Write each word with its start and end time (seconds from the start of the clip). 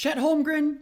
Chet 0.00 0.16
Holmgren, 0.16 0.78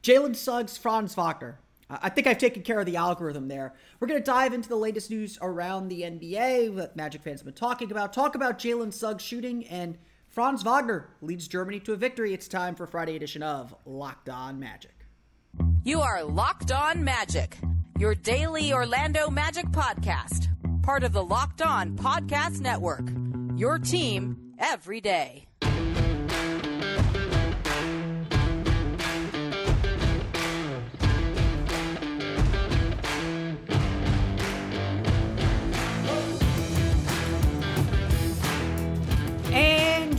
Jalen 0.00 0.36
Suggs, 0.36 0.78
Franz 0.78 1.16
Wagner. 1.16 1.58
I 1.90 2.08
think 2.08 2.28
I've 2.28 2.38
taken 2.38 2.62
care 2.62 2.78
of 2.78 2.86
the 2.86 2.94
algorithm 2.94 3.48
there. 3.48 3.74
We're 3.98 4.06
going 4.06 4.20
to 4.20 4.24
dive 4.24 4.52
into 4.52 4.68
the 4.68 4.76
latest 4.76 5.10
news 5.10 5.40
around 5.42 5.88
the 5.88 6.02
NBA 6.02 6.76
that 6.76 6.94
Magic 6.94 7.22
fans 7.22 7.40
have 7.40 7.46
been 7.46 7.54
talking 7.54 7.90
about. 7.90 8.12
Talk 8.12 8.36
about 8.36 8.60
Jalen 8.60 8.92
Suggs 8.92 9.24
shooting 9.24 9.66
and 9.66 9.98
Franz 10.28 10.62
Wagner 10.62 11.08
leads 11.20 11.48
Germany 11.48 11.80
to 11.80 11.94
a 11.94 11.96
victory. 11.96 12.32
It's 12.32 12.46
time 12.46 12.76
for 12.76 12.86
Friday 12.86 13.16
edition 13.16 13.42
of 13.42 13.74
Locked 13.84 14.28
On 14.28 14.60
Magic. 14.60 14.94
You 15.82 16.00
are 16.02 16.22
Locked 16.22 16.70
On 16.70 17.02
Magic, 17.02 17.58
your 17.98 18.14
daily 18.14 18.72
Orlando 18.72 19.30
Magic 19.30 19.64
podcast, 19.72 20.46
part 20.84 21.02
of 21.02 21.12
the 21.12 21.24
Locked 21.24 21.60
On 21.60 21.96
Podcast 21.96 22.60
Network. 22.60 23.10
Your 23.56 23.80
team 23.80 24.54
every 24.60 25.00
day. 25.00 25.49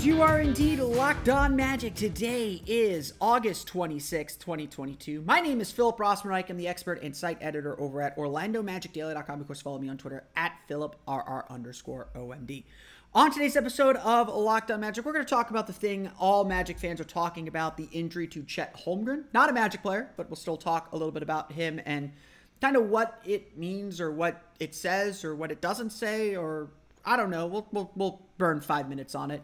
You 0.04 0.24
are 0.24 0.42
indeed 0.42 0.80
locked 0.80 1.30
on 1.30 1.56
magic. 1.56 1.94
Today 1.94 2.64
is 2.66 3.14
August 3.22 3.68
26, 3.68 4.36
2022. 4.38 5.22
My 5.22 5.40
name 5.40 5.62
is 5.62 5.72
Philip 5.72 6.00
Rossman-Reich. 6.00 6.50
I'm 6.50 6.58
the 6.58 6.68
expert 6.68 7.04
and 7.04 7.16
site 7.16 7.38
editor 7.40 7.80
over 7.80 8.02
at 8.02 8.18
OrlandoMagicDaily.com. 8.18 9.42
Of 9.42 9.46
course, 9.46 9.62
follow 9.62 9.78
me 9.78 9.90
on 9.90 10.00
Twitter 10.00 10.24
at 10.36 10.54
PhilipRR 10.68 11.48
underscore 11.52 12.08
OMD. 12.16 12.64
On 13.14 13.32
today's 13.32 13.56
episode 13.56 13.96
of 13.98 14.28
Locked 14.28 14.72
On 14.72 14.80
Magic, 14.80 15.06
we're 15.06 15.14
going 15.14 15.24
to 15.24 15.30
talk 15.30 15.52
about 15.52 15.68
the 15.68 15.74
thing 15.74 16.10
all 16.20 16.46
Magic 16.46 16.80
fans 16.80 17.00
are 17.00 17.04
talking 17.04 17.48
about 17.48 17.78
the 17.78 17.88
injury 17.92 18.26
to 18.30 18.42
Chet 18.42 18.76
Holmgren. 18.76 19.26
Not 19.36 19.52
a 19.52 19.54
Magic 19.54 19.84
player, 19.84 20.10
but 20.18 20.32
we'll 20.32 20.36
still 20.36 20.58
talk 20.58 20.92
a 20.94 20.96
little 20.96 21.12
bit 21.12 21.22
about 21.22 21.52
him 21.52 21.80
and 21.86 22.12
kind 22.60 22.76
of 22.76 22.90
what 22.90 23.22
it 23.24 23.56
means 23.56 24.02
or 24.02 24.12
what 24.12 24.42
it 24.60 24.74
says 24.74 25.24
or 25.24 25.36
what 25.36 25.52
it 25.52 25.62
doesn't 25.62 25.92
say 25.92 26.36
or 26.36 26.72
I 27.06 27.18
don't 27.18 27.30
know. 27.30 27.46
We'll, 27.46 27.68
we'll, 27.72 27.92
we'll 27.96 28.22
burn 28.40 28.62
five 28.62 28.90
minutes 28.90 29.14
on 29.14 29.30
it. 29.30 29.44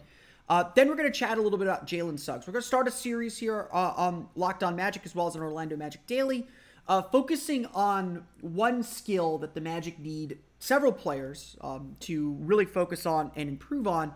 Uh, 0.49 0.63
then 0.75 0.87
we're 0.87 0.95
going 0.95 1.11
to 1.11 1.17
chat 1.17 1.37
a 1.37 1.41
little 1.41 1.57
bit 1.57 1.67
about 1.67 1.85
Jalen 1.85 2.17
Suggs. 2.17 2.47
We're 2.47 2.53
going 2.53 2.61
to 2.61 2.67
start 2.67 2.87
a 2.87 2.91
series 2.91 3.37
here 3.37 3.67
uh, 3.73 3.93
on 3.97 4.29
Locked 4.35 4.63
On 4.63 4.75
Magic 4.75 5.01
as 5.05 5.13
well 5.13 5.27
as 5.27 5.35
on 5.35 5.41
Orlando 5.41 5.75
Magic 5.75 6.07
Daily, 6.07 6.47
uh, 6.87 7.01
focusing 7.01 7.65
on 7.67 8.23
one 8.39 8.81
skill 8.81 9.37
that 9.39 9.53
the 9.53 9.61
Magic 9.61 9.99
need 9.99 10.37
several 10.59 10.93
players 10.93 11.57
um, 11.59 11.97
to 11.99 12.37
really 12.39 12.63
focus 12.63 13.05
on 13.05 13.31
and 13.35 13.49
improve 13.49 13.87
on 13.87 14.13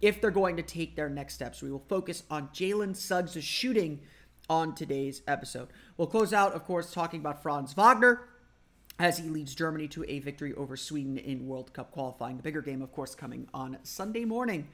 if 0.00 0.20
they're 0.22 0.30
going 0.30 0.56
to 0.56 0.62
take 0.62 0.96
their 0.96 1.10
next 1.10 1.34
steps. 1.34 1.62
We 1.62 1.70
will 1.70 1.84
focus 1.86 2.22
on 2.30 2.48
Jalen 2.48 2.96
Suggs' 2.96 3.44
shooting 3.44 4.00
on 4.48 4.74
today's 4.74 5.20
episode. 5.28 5.68
We'll 5.98 6.08
close 6.08 6.32
out, 6.32 6.54
of 6.54 6.64
course, 6.64 6.92
talking 6.92 7.20
about 7.20 7.42
Franz 7.42 7.74
Wagner 7.74 8.28
as 8.98 9.18
he 9.18 9.28
leads 9.28 9.54
Germany 9.54 9.88
to 9.88 10.04
a 10.08 10.18
victory 10.20 10.54
over 10.54 10.76
Sweden 10.76 11.18
in 11.18 11.46
World 11.46 11.72
Cup 11.74 11.90
qualifying. 11.90 12.36
The 12.38 12.42
bigger 12.42 12.62
game, 12.62 12.80
of 12.80 12.92
course, 12.92 13.14
coming 13.14 13.48
on 13.52 13.78
Sunday 13.82 14.24
morning 14.24 14.68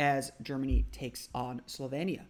as 0.00 0.32
Germany 0.42 0.86
takes 0.90 1.28
on 1.34 1.60
Slovenia. 1.68 2.22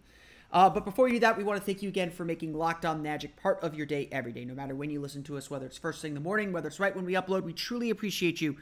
Uh, 0.51 0.69
but 0.69 0.83
before 0.83 1.07
you 1.07 1.13
do 1.13 1.19
that, 1.21 1.37
we 1.37 1.45
want 1.45 1.57
to 1.57 1.65
thank 1.65 1.81
you 1.81 1.87
again 1.87 2.11
for 2.11 2.25
making 2.25 2.53
Locked 2.53 2.85
On 2.85 3.01
Magic 3.01 3.37
part 3.37 3.63
of 3.63 3.73
your 3.73 3.85
day 3.85 4.09
every 4.11 4.33
day. 4.33 4.43
No 4.43 4.53
matter 4.53 4.75
when 4.75 4.89
you 4.89 4.99
listen 4.99 5.23
to 5.23 5.37
us, 5.37 5.49
whether 5.49 5.65
it's 5.65 5.77
first 5.77 6.01
thing 6.01 6.09
in 6.09 6.15
the 6.15 6.21
morning, 6.21 6.51
whether 6.51 6.67
it's 6.67 6.79
right 6.79 6.93
when 6.93 7.05
we 7.05 7.13
upload, 7.13 7.43
we 7.43 7.53
truly 7.53 7.89
appreciate 7.89 8.41
you 8.41 8.57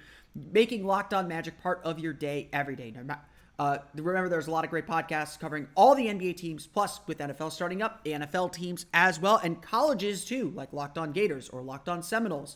making 0.53 0.85
Locked 0.85 1.15
On 1.15 1.27
Magic 1.27 1.59
part 1.61 1.81
of 1.83 1.97
your 1.97 2.13
day 2.13 2.47
every 2.53 2.75
day. 2.75 2.93
No 2.95 3.03
matter, 3.03 3.21
uh, 3.57 3.79
remember, 3.95 4.29
there's 4.29 4.45
a 4.45 4.51
lot 4.51 4.63
of 4.63 4.69
great 4.69 4.85
podcasts 4.85 5.39
covering 5.39 5.67
all 5.75 5.95
the 5.95 6.05
NBA 6.05 6.37
teams, 6.37 6.67
plus 6.67 6.99
with 7.07 7.17
NFL 7.17 7.51
starting 7.51 7.81
up, 7.81 8.05
NFL 8.05 8.53
teams 8.53 8.85
as 8.93 9.19
well, 9.19 9.37
and 9.43 9.59
colleges 9.59 10.23
too, 10.23 10.51
like 10.55 10.71
Locked 10.71 10.99
On 10.99 11.11
Gators 11.11 11.49
or 11.49 11.63
Locked 11.63 11.89
On 11.89 12.03
Seminoles. 12.03 12.55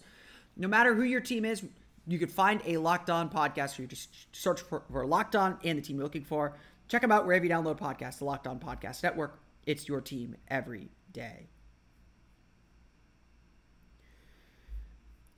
No 0.56 0.68
matter 0.68 0.94
who 0.94 1.02
your 1.02 1.22
team 1.22 1.44
is, 1.44 1.64
you 2.08 2.20
could 2.20 2.32
find 2.32 2.62
a 2.66 2.78
Locked 2.78 3.10
On 3.10 3.30
podcast. 3.30 3.76
So 3.76 3.84
you 3.84 3.88
just 3.88 4.10
search 4.36 4.62
for, 4.62 4.84
for 4.92 5.06
Locked 5.06 5.36
On 5.36 5.58
and 5.64 5.78
the 5.78 5.82
team 5.82 5.98
you're 5.98 6.04
looking 6.04 6.26
for. 6.26 6.58
Check 6.88 7.02
them 7.02 7.12
out 7.12 7.26
wherever 7.26 7.46
you 7.46 7.52
download 7.52 7.80
podcasts, 7.80 8.20
the 8.20 8.26
Locked 8.26 8.48
On 8.48 8.60
Podcast 8.60 9.04
Network. 9.04 9.40
It's 9.66 9.88
your 9.88 10.02
team 10.02 10.36
every 10.50 10.90
day. 11.12 11.48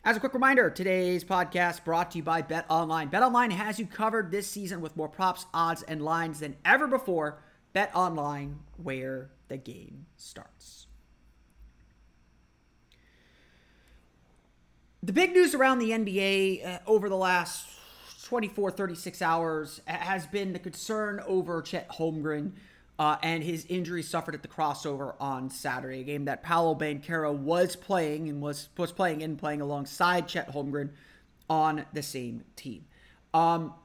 As 0.04 0.16
a 0.16 0.20
quick 0.20 0.36
reminder, 0.36 0.70
today's 0.70 1.24
podcast 1.24 1.84
brought 1.84 2.12
to 2.12 2.18
you 2.18 2.24
by 2.24 2.44
Bet 2.44 2.66
Online. 2.70 3.08
Bet 3.08 3.24
Online 3.24 3.50
has 3.50 3.80
you 3.80 3.88
covered 3.88 4.30
this 4.30 4.48
season 4.48 4.80
with 4.80 4.96
more 4.96 5.10
props, 5.10 5.48
odds, 5.52 5.82
and 5.82 6.00
lines 6.00 6.42
than 6.42 6.56
ever 6.64 6.86
before. 6.86 7.42
Bet 7.74 7.90
Online, 7.96 8.60
where 8.78 9.32
the 9.48 9.58
game 9.58 10.06
starts. 10.16 10.86
The 15.06 15.14
big 15.14 15.34
news 15.34 15.54
around 15.54 15.78
the 15.78 15.92
NBA 15.92 16.66
uh, 16.66 16.80
over 16.88 17.10
the 17.10 17.16
last 17.16 17.68
24, 18.24 18.72
36 18.72 19.22
hours 19.22 19.80
has 19.86 20.26
been 20.26 20.52
the 20.52 20.58
concern 20.58 21.22
over 21.28 21.62
Chet 21.62 21.88
Holmgren 21.90 22.54
uh, 22.98 23.18
and 23.22 23.44
his 23.44 23.68
injury 23.68 24.02
suffered 24.02 24.34
at 24.34 24.42
the 24.42 24.48
crossover 24.48 25.14
on 25.20 25.52
Saturday, 25.52 26.00
a 26.00 26.04
game 26.04 26.26
that 26.26 26.42
Paolo 26.42 26.74
Banchero 26.74 27.32
was 27.38 27.76
playing 27.76 28.30
and 28.30 28.42
was, 28.42 28.70
was 28.78 28.92
playing 28.92 29.22
and 29.22 29.38
playing 29.38 29.62
alongside 29.62 30.28
Chet 30.28 30.52
Holmgren 30.52 30.90
on 31.48 31.86
the 31.94 32.02
same 32.02 32.44
team. 32.56 32.86
Um, 33.32 33.76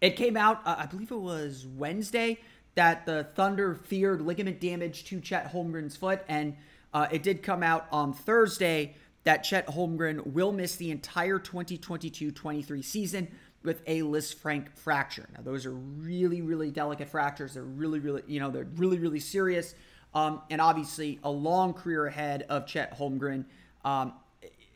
it 0.00 0.14
came 0.14 0.36
out, 0.36 0.60
uh, 0.64 0.76
I 0.78 0.86
believe 0.86 1.10
it 1.10 1.16
was 1.16 1.66
Wednesday, 1.66 2.38
that 2.76 3.06
the 3.06 3.26
Thunder 3.34 3.74
feared 3.74 4.22
ligament 4.22 4.60
damage 4.60 5.02
to 5.06 5.18
Chet 5.18 5.52
Holmgren's 5.52 5.96
foot, 5.96 6.22
and 6.28 6.54
uh, 6.94 7.08
it 7.10 7.24
did 7.24 7.42
come 7.42 7.64
out 7.64 7.88
on 7.90 8.12
Thursday 8.12 8.94
that 9.24 9.44
Chet 9.44 9.66
Holmgren 9.68 10.26
will 10.26 10.52
miss 10.52 10.76
the 10.76 10.90
entire 10.90 11.38
2022-23 11.38 12.84
season 12.84 13.28
with 13.62 13.82
a 13.86 14.00
Lisfranc 14.02 14.68
fracture. 14.74 15.28
Now, 15.34 15.42
those 15.42 15.66
are 15.66 15.72
really, 15.72 16.42
really 16.42 16.70
delicate 16.70 17.08
fractures. 17.08 17.54
They're 17.54 17.62
really, 17.62 18.00
really, 18.00 18.22
you 18.26 18.40
know, 18.40 18.50
they're 18.50 18.66
really, 18.76 18.98
really 18.98 19.20
serious. 19.20 19.74
Um, 20.14 20.42
and 20.50 20.60
obviously, 20.60 21.20
a 21.22 21.30
long 21.30 21.72
career 21.72 22.06
ahead 22.06 22.44
of 22.48 22.66
Chet 22.66 22.98
Holmgren. 22.98 23.44
Um, 23.84 24.14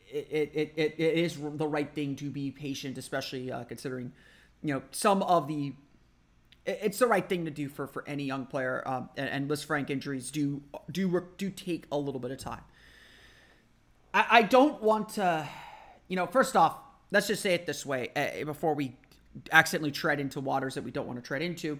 it, 0.09 0.51
it, 0.53 0.73
it, 0.75 0.95
it 0.97 1.17
is 1.17 1.37
the 1.37 1.67
right 1.67 1.93
thing 1.93 2.15
to 2.15 2.29
be 2.29 2.49
patient, 2.49 2.97
especially 2.97 3.51
uh, 3.51 3.65
considering, 3.65 4.13
you 4.63 4.73
know, 4.73 4.81
some 4.91 5.21
of 5.23 5.47
the. 5.47 5.73
It's 6.65 6.99
the 6.99 7.07
right 7.07 7.27
thing 7.27 7.45
to 7.45 7.51
do 7.51 7.69
for, 7.69 7.87
for 7.87 8.03
any 8.07 8.25
young 8.25 8.45
player, 8.45 8.83
um, 8.85 9.09
and, 9.15 9.29
and 9.29 9.49
Lisfranc 9.49 9.89
injuries 9.89 10.31
do 10.31 10.61
do 10.91 11.25
do 11.37 11.49
take 11.49 11.85
a 11.91 11.97
little 11.97 12.19
bit 12.19 12.31
of 12.31 12.39
time. 12.39 12.61
I, 14.17 14.39
I 14.39 14.41
don't 14.41 14.81
want 14.81 15.09
to, 15.09 15.47
you 16.07 16.15
know, 16.15 16.25
first 16.25 16.55
off, 16.55 16.75
let's 17.11 17.27
just 17.27 17.43
say 17.43 17.53
it 17.53 17.67
this 17.67 17.85
way 17.85 18.09
uh, 18.15 18.45
before 18.45 18.73
we 18.73 18.95
accidentally 19.51 19.91
tread 19.91 20.19
into 20.19 20.39
waters 20.39 20.73
that 20.73 20.83
we 20.83 20.89
don't 20.89 21.05
want 21.05 21.19
to 21.19 21.25
tread 21.25 21.43
into. 21.43 21.77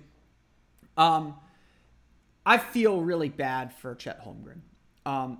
Um, 0.97 1.35
I 2.45 2.59
feel 2.59 3.01
really 3.01 3.29
bad 3.29 3.73
for 3.73 3.95
Chet 3.95 4.23
Holmgren. 4.23 4.59
Um, 5.03 5.39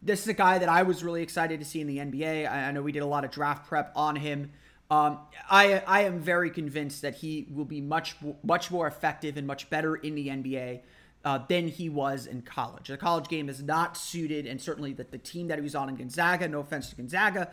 this 0.00 0.20
is 0.20 0.28
a 0.28 0.34
guy 0.34 0.58
that 0.58 0.68
I 0.68 0.84
was 0.84 1.02
really 1.02 1.22
excited 1.22 1.58
to 1.58 1.66
see 1.66 1.80
in 1.80 1.88
the 1.88 1.98
NBA. 1.98 2.48
I, 2.48 2.68
I 2.68 2.70
know 2.70 2.82
we 2.82 2.92
did 2.92 3.02
a 3.02 3.06
lot 3.06 3.24
of 3.24 3.32
draft 3.32 3.66
prep 3.66 3.92
on 3.96 4.14
him. 4.14 4.52
Um, 4.88 5.18
I 5.50 5.82
I 5.86 6.02
am 6.02 6.20
very 6.20 6.50
convinced 6.50 7.02
that 7.02 7.16
he 7.16 7.48
will 7.50 7.64
be 7.64 7.80
much 7.80 8.14
much 8.44 8.70
more 8.70 8.86
effective 8.86 9.36
and 9.36 9.46
much 9.46 9.68
better 9.70 9.96
in 9.96 10.14
the 10.14 10.28
NBA 10.28 10.80
uh, 11.24 11.38
than 11.48 11.68
he 11.68 11.88
was 11.88 12.26
in 12.26 12.42
college. 12.42 12.88
The 12.88 12.96
college 12.96 13.28
game 13.28 13.48
is 13.48 13.62
not 13.62 13.96
suited, 13.96 14.46
and 14.46 14.60
certainly 14.60 14.92
that 14.94 15.10
the 15.10 15.18
team 15.18 15.48
that 15.48 15.58
he 15.58 15.62
was 15.62 15.74
on 15.74 15.88
in 15.88 15.96
Gonzaga, 15.96 16.48
no 16.48 16.60
offense 16.60 16.90
to 16.90 16.96
Gonzaga, 16.96 17.50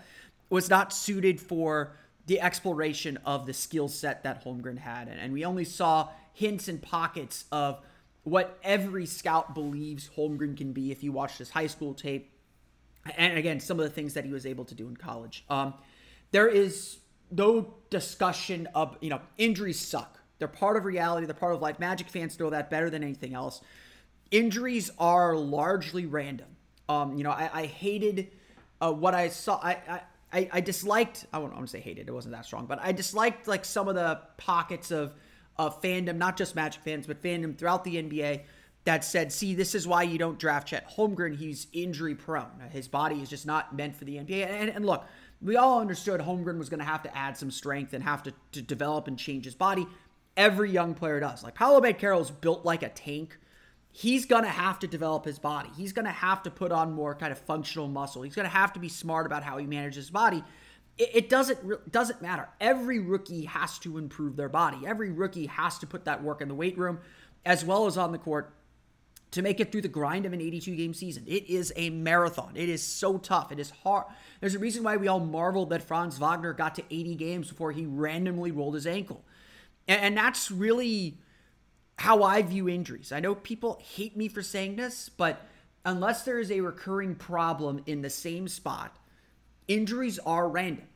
was 0.49 0.69
not 0.69 0.91
suited 0.91 1.39
for 1.39 1.95
the 2.25 2.41
exploration 2.41 3.17
of 3.25 3.45
the 3.45 3.53
skill 3.53 3.87
set 3.87 4.23
that 4.23 4.43
Holmgren 4.43 4.77
had. 4.77 5.07
And, 5.07 5.19
and 5.19 5.33
we 5.33 5.45
only 5.45 5.65
saw 5.65 6.09
hints 6.33 6.67
and 6.67 6.81
pockets 6.81 7.45
of 7.51 7.79
what 8.23 8.59
every 8.63 9.05
scout 9.05 9.53
believes 9.53 10.09
Holmgren 10.15 10.55
can 10.55 10.71
be 10.71 10.91
if 10.91 11.03
you 11.03 11.11
watch 11.11 11.37
his 11.37 11.49
high 11.49 11.67
school 11.67 11.93
tape. 11.93 12.31
And 13.17 13.37
again, 13.37 13.59
some 13.59 13.79
of 13.79 13.85
the 13.85 13.91
things 13.91 14.13
that 14.13 14.25
he 14.25 14.31
was 14.31 14.45
able 14.45 14.65
to 14.65 14.75
do 14.75 14.87
in 14.87 14.97
college. 14.97 15.43
Um, 15.49 15.73
there 16.31 16.47
is 16.47 16.97
no 17.31 17.73
discussion 17.89 18.67
of, 18.75 18.97
you 19.01 19.09
know, 19.09 19.21
injuries 19.37 19.79
suck 19.79 20.18
they're 20.39 20.47
part 20.47 20.77
of 20.77 20.85
reality. 20.85 21.25
They're 21.25 21.35
part 21.35 21.53
of 21.53 21.61
life. 21.61 21.79
Magic 21.79 22.07
fans 22.07 22.39
know 22.39 22.49
that 22.49 22.69
better 22.69 22.89
than 22.89 23.03
anything 23.03 23.33
else. 23.33 23.61
Injuries 24.31 24.89
are 24.97 25.35
largely 25.35 26.05
random. 26.05 26.47
Um, 26.87 27.17
you 27.17 27.23
know, 27.23 27.31
I, 27.31 27.49
I 27.53 27.65
hated 27.65 28.31
uh, 28.81 28.91
what 28.91 29.13
I 29.13 29.27
saw. 29.27 29.59
I, 29.61 30.01
I, 30.31 30.49
I 30.51 30.61
disliked. 30.61 31.25
I 31.33 31.39
won't, 31.39 31.53
I 31.53 31.57
won't 31.57 31.69
say 31.69 31.79
hated. 31.79 32.07
It 32.07 32.13
wasn't 32.13 32.35
that 32.35 32.45
strong, 32.45 32.65
but 32.65 32.79
I 32.81 32.91
disliked 32.91 33.47
like 33.47 33.65
some 33.65 33.87
of 33.87 33.95
the 33.95 34.21
pockets 34.37 34.91
of 34.91 35.13
of 35.57 35.81
fandom, 35.81 36.15
not 36.15 36.37
just 36.37 36.55
Magic 36.55 36.81
fans, 36.83 37.05
but 37.05 37.21
fandom 37.21 37.57
throughout 37.57 37.83
the 37.83 38.01
NBA 38.01 38.43
that 38.85 39.03
said, 39.03 39.31
"See, 39.31 39.55
this 39.55 39.75
is 39.75 39.87
why 39.87 40.03
you 40.03 40.17
don't 40.17 40.39
draft 40.39 40.69
Chet 40.69 40.89
Holmgren. 40.89 41.35
He's 41.35 41.67
injury 41.73 42.15
prone. 42.15 42.61
His 42.71 42.87
body 42.87 43.21
is 43.21 43.29
just 43.29 43.45
not 43.45 43.75
meant 43.75 43.95
for 43.95 44.05
the 44.05 44.17
NBA." 44.17 44.47
And, 44.47 44.69
and 44.69 44.85
look, 44.85 45.05
we 45.41 45.57
all 45.57 45.79
understood 45.81 46.21
Holmgren 46.21 46.57
was 46.57 46.69
going 46.69 46.79
to 46.79 46.85
have 46.85 47.03
to 47.03 47.17
add 47.17 47.37
some 47.37 47.51
strength 47.51 47.93
and 47.93 48.03
have 48.03 48.23
to, 48.23 48.33
to 48.53 48.61
develop 48.61 49.07
and 49.07 49.17
change 49.17 49.45
his 49.45 49.55
body 49.55 49.87
every 50.39 50.71
young 50.71 50.95
player 50.95 51.19
does. 51.19 51.43
Like 51.43 51.53
Paolo 51.53 51.81
Banchero 51.81 52.19
is 52.19 52.31
built 52.31 52.65
like 52.65 52.81
a 52.81 52.89
tank. 52.89 53.37
he's 53.91 54.25
going 54.25 54.43
to 54.43 54.49
have 54.49 54.79
to 54.79 54.87
develop 54.87 55.25
his 55.25 55.37
body. 55.37 55.69
He's 55.75 55.93
going 55.93 56.05
to 56.05 56.11
have 56.11 56.43
to 56.43 56.51
put 56.51 56.71
on 56.71 56.93
more 56.93 57.13
kind 57.13 57.31
of 57.31 57.37
functional 57.39 57.87
muscle. 57.87 58.21
He's 58.21 58.35
going 58.35 58.47
to 58.47 58.55
have 58.55 58.73
to 58.73 58.79
be 58.79 58.87
smart 58.87 59.25
about 59.25 59.43
how 59.43 59.57
he 59.57 59.65
manages 59.65 60.05
his 60.05 60.09
body. 60.09 60.43
It, 60.97 61.09
it 61.13 61.29
doesn't 61.29 61.91
doesn't 61.91 62.21
matter. 62.21 62.47
Every 62.61 62.99
rookie 62.99 63.45
has 63.45 63.77
to 63.79 63.97
improve 63.97 64.37
their 64.37 64.49
body. 64.49 64.87
Every 64.87 65.11
rookie 65.11 65.47
has 65.47 65.77
to 65.79 65.87
put 65.87 66.05
that 66.05 66.23
work 66.23 66.41
in 66.41 66.47
the 66.47 66.55
weight 66.55 66.77
room 66.77 66.99
as 67.45 67.65
well 67.65 67.85
as 67.85 67.97
on 67.97 68.11
the 68.11 68.17
court 68.17 68.53
to 69.31 69.41
make 69.41 69.59
it 69.59 69.71
through 69.71 69.81
the 69.81 69.87
grind 69.87 70.25
of 70.25 70.33
an 70.33 70.41
82 70.41 70.75
game 70.75 70.93
season. 70.93 71.23
It 71.27 71.49
is 71.49 71.73
a 71.75 71.89
marathon. 71.89 72.53
It 72.55 72.69
is 72.69 72.81
so 72.81 73.17
tough. 73.17 73.51
It 73.51 73.59
is 73.59 73.69
hard. 73.69 74.05
There's 74.39 74.55
a 74.55 74.59
reason 74.59 74.83
why 74.83 74.97
we 74.97 75.07
all 75.07 75.19
marveled 75.19 75.69
that 75.69 75.83
Franz 75.83 76.17
Wagner 76.17 76.53
got 76.53 76.75
to 76.75 76.83
80 76.89 77.15
games 77.15 77.49
before 77.49 77.71
he 77.71 77.85
randomly 77.85 78.51
rolled 78.51 78.75
his 78.75 78.87
ankle. 78.87 79.23
And, 79.89 80.01
and 80.01 80.17
that's 80.17 80.49
really 80.49 81.17
how 81.97 82.23
I 82.23 82.41
view 82.43 82.69
injuries. 82.69 83.11
I 83.11 83.19
know 83.19 83.35
people 83.35 83.81
hate 83.83 84.15
me 84.15 84.29
for 84.29 84.41
saying 84.41 84.77
this, 84.77 85.09
but 85.09 85.45
unless 85.83 86.23
there 86.23 86.39
is 86.39 86.49
a 86.49 86.61
recurring 86.61 87.15
problem 87.15 87.83
in 87.85 88.01
the 88.01 88.09
same 88.09 88.47
spot, 88.47 88.95
injuries 89.67 90.17
are 90.19 90.47
random. 90.47 90.87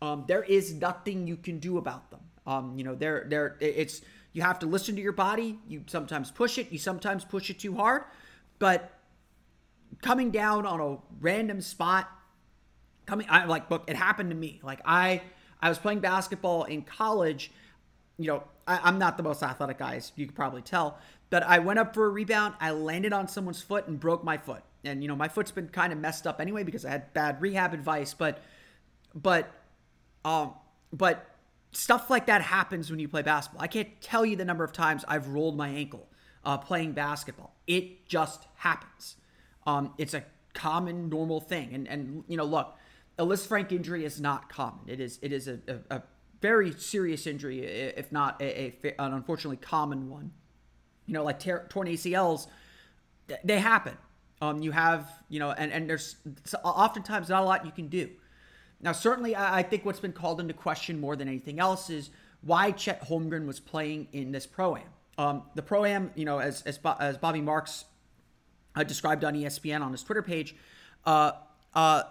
Um, 0.00 0.24
there 0.28 0.44
is 0.44 0.74
nothing 0.74 1.26
you 1.26 1.36
can 1.36 1.58
do 1.58 1.78
about 1.78 2.10
them. 2.10 2.20
Um, 2.46 2.74
you 2.76 2.84
know, 2.84 2.94
they're, 2.94 3.26
they're, 3.28 3.56
it's, 3.58 4.02
you 4.32 4.42
have 4.42 4.58
to 4.60 4.66
listen 4.66 4.94
to 4.94 5.02
your 5.02 5.12
body. 5.12 5.58
You 5.66 5.82
sometimes 5.86 6.30
push 6.30 6.58
it, 6.58 6.70
you 6.70 6.78
sometimes 6.78 7.24
push 7.24 7.50
it 7.50 7.58
too 7.58 7.74
hard. 7.74 8.04
But 8.58 8.92
coming 10.02 10.30
down 10.30 10.66
on 10.66 10.80
a 10.80 10.98
random 11.20 11.60
spot, 11.60 12.08
coming 13.06 13.26
I 13.30 13.46
like 13.46 13.70
look, 13.70 13.88
it 13.88 13.96
happened 13.96 14.30
to 14.30 14.36
me. 14.36 14.60
Like 14.62 14.80
I 14.84 15.22
I 15.60 15.68
was 15.68 15.78
playing 15.78 16.00
basketball 16.00 16.64
in 16.64 16.82
college. 16.82 17.50
You 18.18 18.28
know, 18.28 18.44
I, 18.66 18.88
am 18.88 18.98
not 18.98 19.16
the 19.16 19.22
most 19.22 19.42
athletic 19.42 19.78
guy, 19.78 19.96
as 19.96 20.12
you 20.16 20.26
could 20.26 20.34
probably 20.34 20.62
tell. 20.62 20.98
But 21.28 21.42
I 21.42 21.58
went 21.58 21.78
up 21.78 21.94
for 21.94 22.06
a 22.06 22.08
rebound, 22.08 22.54
I 22.60 22.70
landed 22.70 23.12
on 23.12 23.28
someone's 23.28 23.62
foot 23.62 23.88
and 23.88 23.98
broke 23.98 24.24
my 24.24 24.38
foot. 24.38 24.62
And 24.84 25.02
you 25.02 25.08
know, 25.08 25.16
my 25.16 25.28
foot's 25.28 25.50
been 25.50 25.68
kind 25.68 25.92
of 25.92 25.98
messed 25.98 26.26
up 26.26 26.40
anyway 26.40 26.62
because 26.62 26.84
I 26.84 26.90
had 26.90 27.12
bad 27.12 27.42
rehab 27.42 27.74
advice. 27.74 28.14
But 28.14 28.40
but 29.14 29.50
um 30.24 30.54
but 30.92 31.30
stuff 31.72 32.08
like 32.08 32.26
that 32.26 32.42
happens 32.42 32.90
when 32.90 33.00
you 33.00 33.08
play 33.08 33.22
basketball. 33.22 33.62
I 33.62 33.66
can't 33.66 34.00
tell 34.00 34.24
you 34.24 34.36
the 34.36 34.44
number 34.44 34.64
of 34.64 34.72
times 34.72 35.04
I've 35.08 35.28
rolled 35.28 35.56
my 35.56 35.68
ankle 35.68 36.06
uh, 36.44 36.56
playing 36.56 36.92
basketball. 36.92 37.54
It 37.66 38.06
just 38.06 38.46
happens. 38.54 39.16
Um, 39.66 39.92
it's 39.98 40.14
a 40.14 40.24
common, 40.54 41.08
normal 41.08 41.40
thing. 41.40 41.74
And 41.74 41.88
and 41.88 42.24
you 42.28 42.36
know, 42.36 42.44
look, 42.44 42.74
a 43.18 43.26
Lisfranc 43.26 43.72
injury 43.72 44.04
is 44.04 44.20
not 44.20 44.48
common. 44.48 44.80
It 44.86 45.00
is 45.00 45.18
it 45.22 45.32
is 45.32 45.48
a, 45.48 45.58
a, 45.68 45.96
a 45.96 46.02
very 46.46 46.72
serious 46.72 47.26
injury, 47.26 47.60
if 47.60 48.12
not 48.12 48.40
a, 48.40 48.72
a, 48.84 48.94
an 49.00 49.12
unfortunately 49.12 49.56
common 49.56 50.08
one. 50.08 50.30
You 51.06 51.14
know, 51.14 51.24
like 51.24 51.40
tear, 51.40 51.66
torn 51.68 51.88
ACLs, 51.88 52.46
they 53.42 53.58
happen. 53.58 53.96
Um, 54.40 54.62
you 54.62 54.70
have 54.70 55.10
you 55.28 55.40
know, 55.40 55.50
and 55.50 55.72
and 55.72 55.88
there's 55.90 56.16
oftentimes 56.62 57.28
not 57.28 57.42
a 57.42 57.44
lot 57.44 57.66
you 57.66 57.72
can 57.72 57.88
do. 57.88 58.10
Now, 58.80 58.92
certainly, 58.92 59.34
I 59.34 59.62
think 59.62 59.84
what's 59.84 60.00
been 60.00 60.12
called 60.12 60.38
into 60.40 60.54
question 60.54 61.00
more 61.00 61.16
than 61.16 61.26
anything 61.28 61.58
else 61.58 61.90
is 61.90 62.10
why 62.42 62.70
Chet 62.70 63.08
Holmgren 63.08 63.46
was 63.46 63.58
playing 63.58 64.08
in 64.12 64.30
this 64.30 64.46
pro 64.46 64.76
am. 64.76 64.82
Um, 65.18 65.42
the 65.54 65.62
pro 65.62 65.84
am, 65.84 66.12
you 66.14 66.26
know, 66.26 66.38
as 66.38 66.62
as, 66.62 66.78
as 67.00 67.16
Bobby 67.18 67.40
Marks 67.40 67.86
uh, 68.76 68.84
described 68.84 69.24
on 69.24 69.34
ESPN 69.34 69.80
on 69.80 69.92
his 69.92 70.02
Twitter 70.02 70.22
page, 70.22 70.54
uh, 71.06 71.32
uh, 71.74 72.02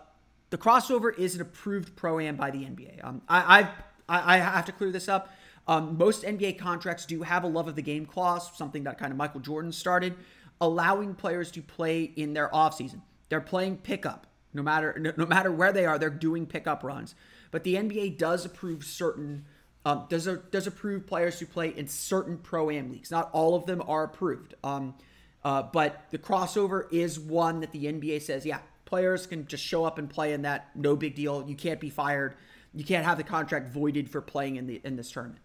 the 0.50 0.58
crossover 0.58 1.18
is 1.18 1.36
an 1.36 1.42
approved 1.42 1.96
pro 1.96 2.20
am 2.20 2.36
by 2.36 2.52
the 2.52 2.60
NBA. 2.60 3.04
Um, 3.04 3.22
I, 3.30 3.60
I've, 3.60 3.70
I, 4.08 4.36
I 4.36 4.38
have 4.38 4.66
to 4.66 4.72
clear 4.72 4.92
this 4.92 5.08
up. 5.08 5.34
Um, 5.68 5.98
most 5.98 6.24
NBA 6.24 6.60
contracts 6.60 7.06
do 7.06 7.24
have 7.24 7.44
a 7.44 7.48
love 7.48 7.68
of 7.68 7.76
the 7.76 7.82
game 7.82 8.06
clause, 8.06 8.56
something 8.56 8.84
that 8.84 8.98
kind 9.00 9.12
of 9.12 9.18
Michael 9.18 9.40
Jordan 9.40 9.72
started, 9.72 10.16
allowing 10.62 11.16
players 11.16 11.52
to 11.52 11.62
play 11.62 12.04
in 12.04 12.34
their 12.34 12.50
offseason. 12.50 13.02
They're 13.30 13.42
playing 13.42 13.78
pickup. 13.78 14.28
No 14.54 14.62
matter 14.62 14.96
no, 14.98 15.12
no 15.18 15.26
matter 15.26 15.52
where 15.52 15.74
they 15.74 15.86
are, 15.86 16.00
they're 16.00 16.10
doing 16.10 16.46
pickup 16.46 16.84
runs. 16.84 17.16
But 17.52 17.64
the 17.64 17.76
NBA 17.76 18.18
does 18.18 18.46
approve 18.46 18.86
certain 18.86 19.46
um, 19.86 20.06
does 20.10 20.30
does 20.52 20.66
approve 20.66 21.06
players 21.06 21.40
who 21.40 21.46
play 21.46 21.70
in 21.70 21.88
certain 21.88 22.38
pro 22.38 22.70
am 22.70 22.92
leagues. 22.92 23.12
Not 23.12 23.30
all 23.34 23.56
of 23.56 23.66
them 23.66 23.84
are 23.86 24.04
approved. 24.04 24.54
Um, 24.64 24.96
uh, 25.44 25.62
but 25.62 26.06
the 26.10 26.18
crossover 26.18 26.92
is 26.92 27.20
one 27.20 27.60
that 27.60 27.72
the 27.72 27.86
NBA 27.86 28.24
says, 28.24 28.48
yeah, 28.48 28.60
players 28.86 29.28
can 29.28 29.46
just 29.46 29.64
show 29.64 29.86
up 29.86 30.00
and 30.00 30.10
play 30.10 30.34
in 30.34 30.42
that. 30.42 30.76
No 30.76 30.96
big 30.96 31.14
deal. 31.14 31.46
You 31.48 31.56
can't 31.56 31.80
be 31.80 31.92
fired. 31.92 32.36
You 32.76 32.84
can't 32.84 33.06
have 33.06 33.18
the 33.18 33.24
contract 33.24 33.70
voided 33.70 34.10
for 34.10 34.22
playing 34.22 34.58
in 34.58 34.68
the 34.68 34.82
in 34.84 34.96
this 34.96 35.12
tournament. 35.12 35.42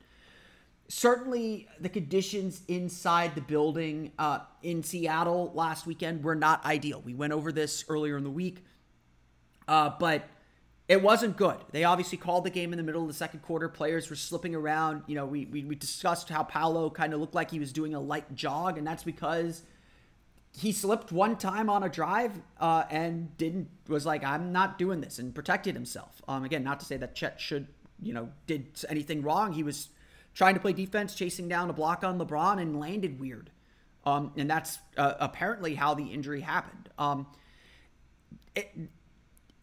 Certainly, 0.89 1.69
the 1.79 1.89
conditions 1.89 2.63
inside 2.67 3.37
the 3.37 3.41
building 3.41 4.11
uh, 4.19 4.41
in 4.63 4.83
Seattle 4.83 5.53
last 5.55 5.87
weekend 5.87 6.25
were 6.25 6.35
not 6.35 6.65
ideal. 6.65 7.01
We 7.05 7.15
went 7.15 7.33
over 7.33 7.53
this 7.53 7.85
earlier 7.89 8.17
in 8.17 8.25
the 8.25 8.31
week. 8.31 8.65
Uh, 9.69 9.93
but 10.01 10.25
it 10.89 11.01
wasn't 11.01 11.37
good. 11.37 11.59
They 11.71 11.85
obviously 11.85 12.19
called 12.19 12.43
the 12.43 12.51
game 12.51 12.73
in 12.73 12.77
the 12.77 12.83
middle 12.83 13.03
of 13.03 13.07
the 13.07 13.15
second 13.15 13.43
quarter. 13.43 13.69
Players 13.69 14.11
were 14.11 14.17
slipping 14.17 14.57
around. 14.57 15.05
You 15.07 15.15
know, 15.15 15.25
we, 15.25 15.47
we, 15.47 15.63
we 15.63 15.77
discussed 15.77 16.29
how 16.29 16.43
Paolo 16.43 16.91
kind 16.91 17.15
of 17.15 17.21
looked 17.21 17.37
like 17.37 17.53
he 17.53 17.61
was 17.61 17.73
doing 17.73 17.95
a 17.95 18.01
light 18.01 18.35
jog, 18.35 18.77
and 18.77 18.85
that's 18.85 19.05
because 19.05 19.63
he 20.57 20.73
slipped 20.73 21.13
one 21.13 21.37
time 21.37 21.71
on 21.71 21.83
a 21.83 21.89
drive 21.89 22.41
uh, 22.59 22.85
and 22.91 23.37
didn't 23.37 23.69
was 23.89 24.05
like 24.05 24.25
I'm 24.25 24.53
not 24.53 24.79
doing 24.79 25.01
this 25.01 25.19
and 25.19 25.35
protected 25.35 25.75
himself. 25.75 26.21
Um, 26.29 26.45
again, 26.45 26.65
not 26.65 26.81
to 26.81 26.87
say 26.87 26.97
that 26.97 27.15
Chet 27.15 27.41
should 27.41 27.69
you 28.03 28.13
know 28.13 28.31
did 28.47 28.67
anything 28.89 29.23
wrong. 29.23 29.53
He 29.53 29.63
was 29.63 29.89
trying 30.35 30.55
to 30.55 30.61
play 30.61 30.73
defense, 30.73 31.15
chasing 31.15 31.49
down 31.49 31.71
a 31.71 31.73
block 31.73 32.05
on 32.05 32.19
LeBron, 32.19 32.61
and 32.61 32.79
landed 32.79 33.21
weird. 33.21 33.51
Um, 34.05 34.33
and 34.37 34.51
that's 34.51 34.79
uh, 34.97 35.15
apparently 35.21 35.75
how 35.75 35.95
the 35.95 36.05
injury 36.05 36.41
happened. 36.41 36.89
Um, 36.99 37.27
it, 38.57 38.73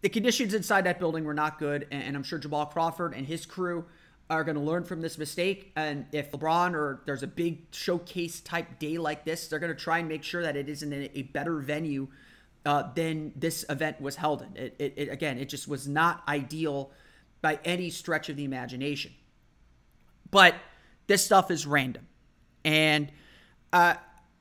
the 0.01 0.09
conditions 0.09 0.53
inside 0.53 0.85
that 0.85 0.99
building 0.99 1.23
were 1.23 1.33
not 1.33 1.57
good, 1.57 1.87
and 1.89 2.15
I'm 2.15 2.23
sure 2.23 2.37
Jamal 2.37 2.67
Crawford 2.67 3.13
and 3.13 3.25
his 3.25 3.45
crew 3.45 3.85
are 4.29 4.43
going 4.43 4.55
to 4.55 4.61
learn 4.61 4.83
from 4.83 5.01
this 5.01 5.17
mistake. 5.17 5.71
And 5.75 6.05
if 6.11 6.31
LeBron 6.31 6.73
or 6.73 7.01
there's 7.05 7.23
a 7.23 7.27
big 7.27 7.73
showcase 7.73 8.41
type 8.41 8.79
day 8.79 8.97
like 8.97 9.23
this, 9.25 9.47
they're 9.47 9.59
going 9.59 9.73
to 9.73 9.81
try 9.81 9.99
and 9.99 10.09
make 10.09 10.23
sure 10.23 10.41
that 10.41 10.55
it 10.55 10.67
is 10.67 10.83
in 10.83 11.09
a 11.13 11.21
better 11.23 11.59
venue 11.59 12.07
uh, 12.65 12.91
than 12.93 13.31
this 13.35 13.63
event 13.69 14.01
was 14.01 14.17
held 14.17 14.41
in. 14.41 14.57
It, 14.57 14.75
it, 14.79 14.93
it, 14.97 15.09
again, 15.09 15.37
it 15.37 15.47
just 15.47 15.67
was 15.67 15.87
not 15.87 16.23
ideal 16.27 16.91
by 17.41 17.59
any 17.63 17.89
stretch 17.89 18.27
of 18.27 18.35
the 18.35 18.43
imagination. 18.43 19.13
But 20.29 20.55
this 21.07 21.23
stuff 21.23 21.49
is 21.49 21.65
random, 21.65 22.05
and 22.65 23.09
uh, 23.71 23.93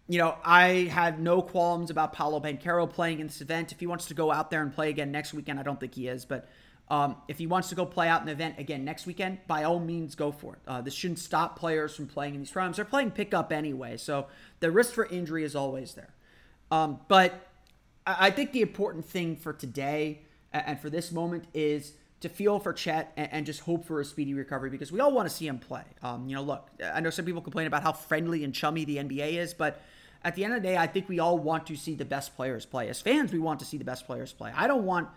you 0.08 0.18
know, 0.18 0.36
I 0.44 0.88
had 0.90 1.20
no 1.20 1.40
qualms 1.42 1.90
about 1.90 2.12
Paolo 2.12 2.40
Banchero 2.40 2.90
playing 2.90 3.20
in 3.20 3.28
this 3.28 3.40
event. 3.40 3.70
If 3.70 3.78
he 3.78 3.86
wants 3.86 4.06
to 4.06 4.14
go 4.14 4.32
out 4.32 4.50
there 4.50 4.62
and 4.62 4.72
play 4.72 4.90
again 4.90 5.12
next 5.12 5.32
weekend, 5.32 5.60
I 5.60 5.62
don't 5.62 5.78
think 5.78 5.94
he 5.94 6.08
is, 6.08 6.24
but 6.24 6.48
um, 6.88 7.16
if 7.28 7.38
he 7.38 7.46
wants 7.46 7.68
to 7.70 7.74
go 7.74 7.84
play 7.84 8.08
out 8.08 8.22
an 8.22 8.28
event 8.28 8.58
again 8.58 8.84
next 8.84 9.06
weekend, 9.06 9.38
by 9.46 9.64
all 9.64 9.80
means, 9.80 10.14
go 10.14 10.30
for 10.30 10.54
it. 10.54 10.60
Uh, 10.66 10.80
this 10.80 10.94
shouldn't 10.94 11.18
stop 11.18 11.58
players 11.58 11.94
from 11.96 12.06
playing 12.06 12.34
in 12.34 12.40
these 12.40 12.54
rounds. 12.54 12.76
They're 12.76 12.84
playing 12.84 13.10
pickup 13.10 13.52
anyway, 13.52 13.96
so 13.96 14.26
the 14.60 14.70
risk 14.70 14.92
for 14.92 15.06
injury 15.06 15.44
is 15.44 15.56
always 15.56 15.94
there. 15.94 16.14
Um, 16.70 17.00
but 17.08 17.48
I, 18.06 18.26
I 18.26 18.30
think 18.30 18.52
the 18.52 18.62
important 18.62 19.04
thing 19.04 19.36
for 19.36 19.52
today 19.52 20.20
and 20.52 20.80
for 20.80 20.90
this 20.90 21.12
moment 21.12 21.44
is 21.54 21.92
to 22.20 22.28
feel 22.28 22.58
for 22.58 22.72
Chet 22.72 23.12
and, 23.16 23.28
and, 23.30 23.46
just 23.46 23.60
hope 23.60 23.84
for 23.84 24.00
a 24.00 24.04
speedy 24.04 24.32
recovery 24.32 24.70
because 24.70 24.90
we 24.90 25.00
all 25.00 25.12
want 25.12 25.28
to 25.28 25.34
see 25.34 25.46
him 25.46 25.58
play. 25.58 25.84
Um, 26.02 26.28
you 26.28 26.34
know, 26.34 26.42
look, 26.42 26.70
I 26.82 27.00
know 27.00 27.10
some 27.10 27.24
people 27.24 27.42
complain 27.42 27.66
about 27.66 27.82
how 27.82 27.92
friendly 27.92 28.42
and 28.42 28.54
chummy 28.54 28.84
the 28.84 28.96
NBA 28.96 29.34
is, 29.34 29.52
but 29.52 29.82
at 30.24 30.34
the 30.34 30.44
end 30.44 30.54
of 30.54 30.62
the 30.62 30.68
day, 30.68 30.76
I 30.76 30.86
think 30.86 31.08
we 31.08 31.18
all 31.18 31.38
want 31.38 31.66
to 31.66 31.76
see 31.76 31.94
the 31.94 32.04
best 32.04 32.34
players 32.34 32.64
play. 32.64 32.88
As 32.88 33.00
fans, 33.00 33.32
we 33.32 33.38
want 33.38 33.60
to 33.60 33.66
see 33.66 33.76
the 33.76 33.84
best 33.84 34.06
players 34.06 34.32
play. 34.32 34.50
I 34.56 34.66
don't 34.66 34.84
want, 34.84 35.08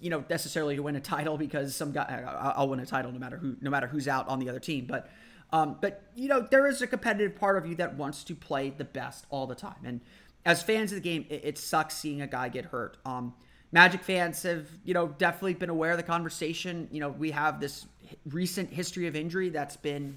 you 0.00 0.10
know, 0.10 0.24
necessarily 0.28 0.76
to 0.76 0.82
win 0.82 0.96
a 0.96 1.00
title 1.00 1.36
because 1.38 1.74
some 1.74 1.92
guy 1.92 2.24
I'll 2.56 2.68
win 2.68 2.80
a 2.80 2.86
title 2.86 3.12
no 3.12 3.18
matter 3.18 3.36
who, 3.36 3.56
no 3.60 3.70
matter 3.70 3.86
who's 3.86 4.08
out 4.08 4.28
on 4.28 4.38
the 4.38 4.48
other 4.48 4.60
team. 4.60 4.86
But, 4.86 5.10
um, 5.52 5.76
but 5.80 6.02
you 6.14 6.28
know, 6.28 6.40
there 6.40 6.66
is 6.66 6.82
a 6.82 6.86
competitive 6.86 7.36
part 7.36 7.56
of 7.56 7.66
you 7.66 7.74
that 7.76 7.96
wants 7.96 8.24
to 8.24 8.34
play 8.34 8.70
the 8.70 8.84
best 8.84 9.26
all 9.30 9.46
the 9.46 9.54
time. 9.54 9.80
And 9.84 10.00
as 10.44 10.62
fans 10.62 10.92
of 10.92 10.96
the 10.96 11.02
game, 11.02 11.26
it, 11.28 11.42
it 11.44 11.58
sucks 11.58 11.96
seeing 11.96 12.22
a 12.22 12.26
guy 12.26 12.48
get 12.48 12.66
hurt. 12.66 12.96
Um, 13.04 13.34
Magic 13.70 14.02
fans 14.02 14.42
have, 14.44 14.66
you 14.82 14.94
know, 14.94 15.08
definitely 15.08 15.52
been 15.52 15.68
aware 15.68 15.90
of 15.90 15.98
the 15.98 16.02
conversation. 16.02 16.88
You 16.90 17.00
know, 17.00 17.10
we 17.10 17.32
have 17.32 17.60
this 17.60 17.86
recent 18.30 18.72
history 18.72 19.06
of 19.06 19.14
injury 19.14 19.50
that's 19.50 19.76
been 19.76 20.16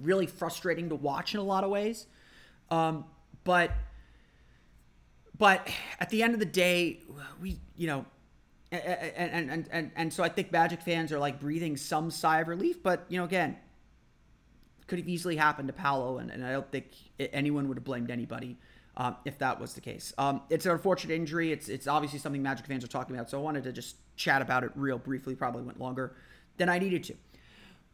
really 0.00 0.26
frustrating 0.26 0.88
to 0.88 0.96
watch 0.96 1.34
in 1.34 1.40
a 1.40 1.44
lot 1.44 1.62
of 1.62 1.70
ways. 1.70 2.06
Um, 2.70 3.04
but 3.44 3.70
but 5.38 5.68
at 6.00 6.10
the 6.10 6.22
end 6.24 6.34
of 6.34 6.40
the 6.40 6.46
day, 6.46 7.00
we 7.40 7.60
you 7.76 7.86
know, 7.86 8.04
and 8.70 9.50
and 9.50 9.68
and 9.70 9.90
and 9.96 10.12
so 10.12 10.22
I 10.22 10.28
think 10.28 10.52
Magic 10.52 10.82
fans 10.82 11.12
are 11.12 11.18
like 11.18 11.40
breathing 11.40 11.76
some 11.76 12.10
sigh 12.10 12.40
of 12.40 12.48
relief. 12.48 12.82
But 12.82 13.06
you 13.08 13.18
know, 13.18 13.24
again, 13.24 13.56
could 14.86 14.98
have 14.98 15.08
easily 15.08 15.36
happened 15.36 15.68
to 15.68 15.74
Paolo, 15.74 16.18
and, 16.18 16.30
and 16.30 16.44
I 16.44 16.52
don't 16.52 16.70
think 16.70 16.86
anyone 17.18 17.68
would 17.68 17.76
have 17.76 17.84
blamed 17.84 18.10
anybody. 18.10 18.58
Um, 18.96 19.14
if 19.24 19.38
that 19.38 19.60
was 19.60 19.74
the 19.74 19.80
case. 19.80 20.12
Um, 20.18 20.42
it's 20.50 20.66
an 20.66 20.72
unfortunate 20.72 21.14
injury. 21.14 21.52
It's 21.52 21.68
it's 21.68 21.86
obviously 21.86 22.18
something 22.18 22.42
Magic 22.42 22.66
fans 22.66 22.82
are 22.82 22.88
talking 22.88 23.14
about, 23.14 23.30
so 23.30 23.38
I 23.38 23.42
wanted 23.42 23.62
to 23.64 23.72
just 23.72 23.96
chat 24.16 24.42
about 24.42 24.64
it 24.64 24.72
real 24.74 24.98
briefly. 24.98 25.36
Probably 25.36 25.62
went 25.62 25.78
longer 25.78 26.16
than 26.56 26.68
I 26.68 26.80
needed 26.80 27.04
to. 27.04 27.14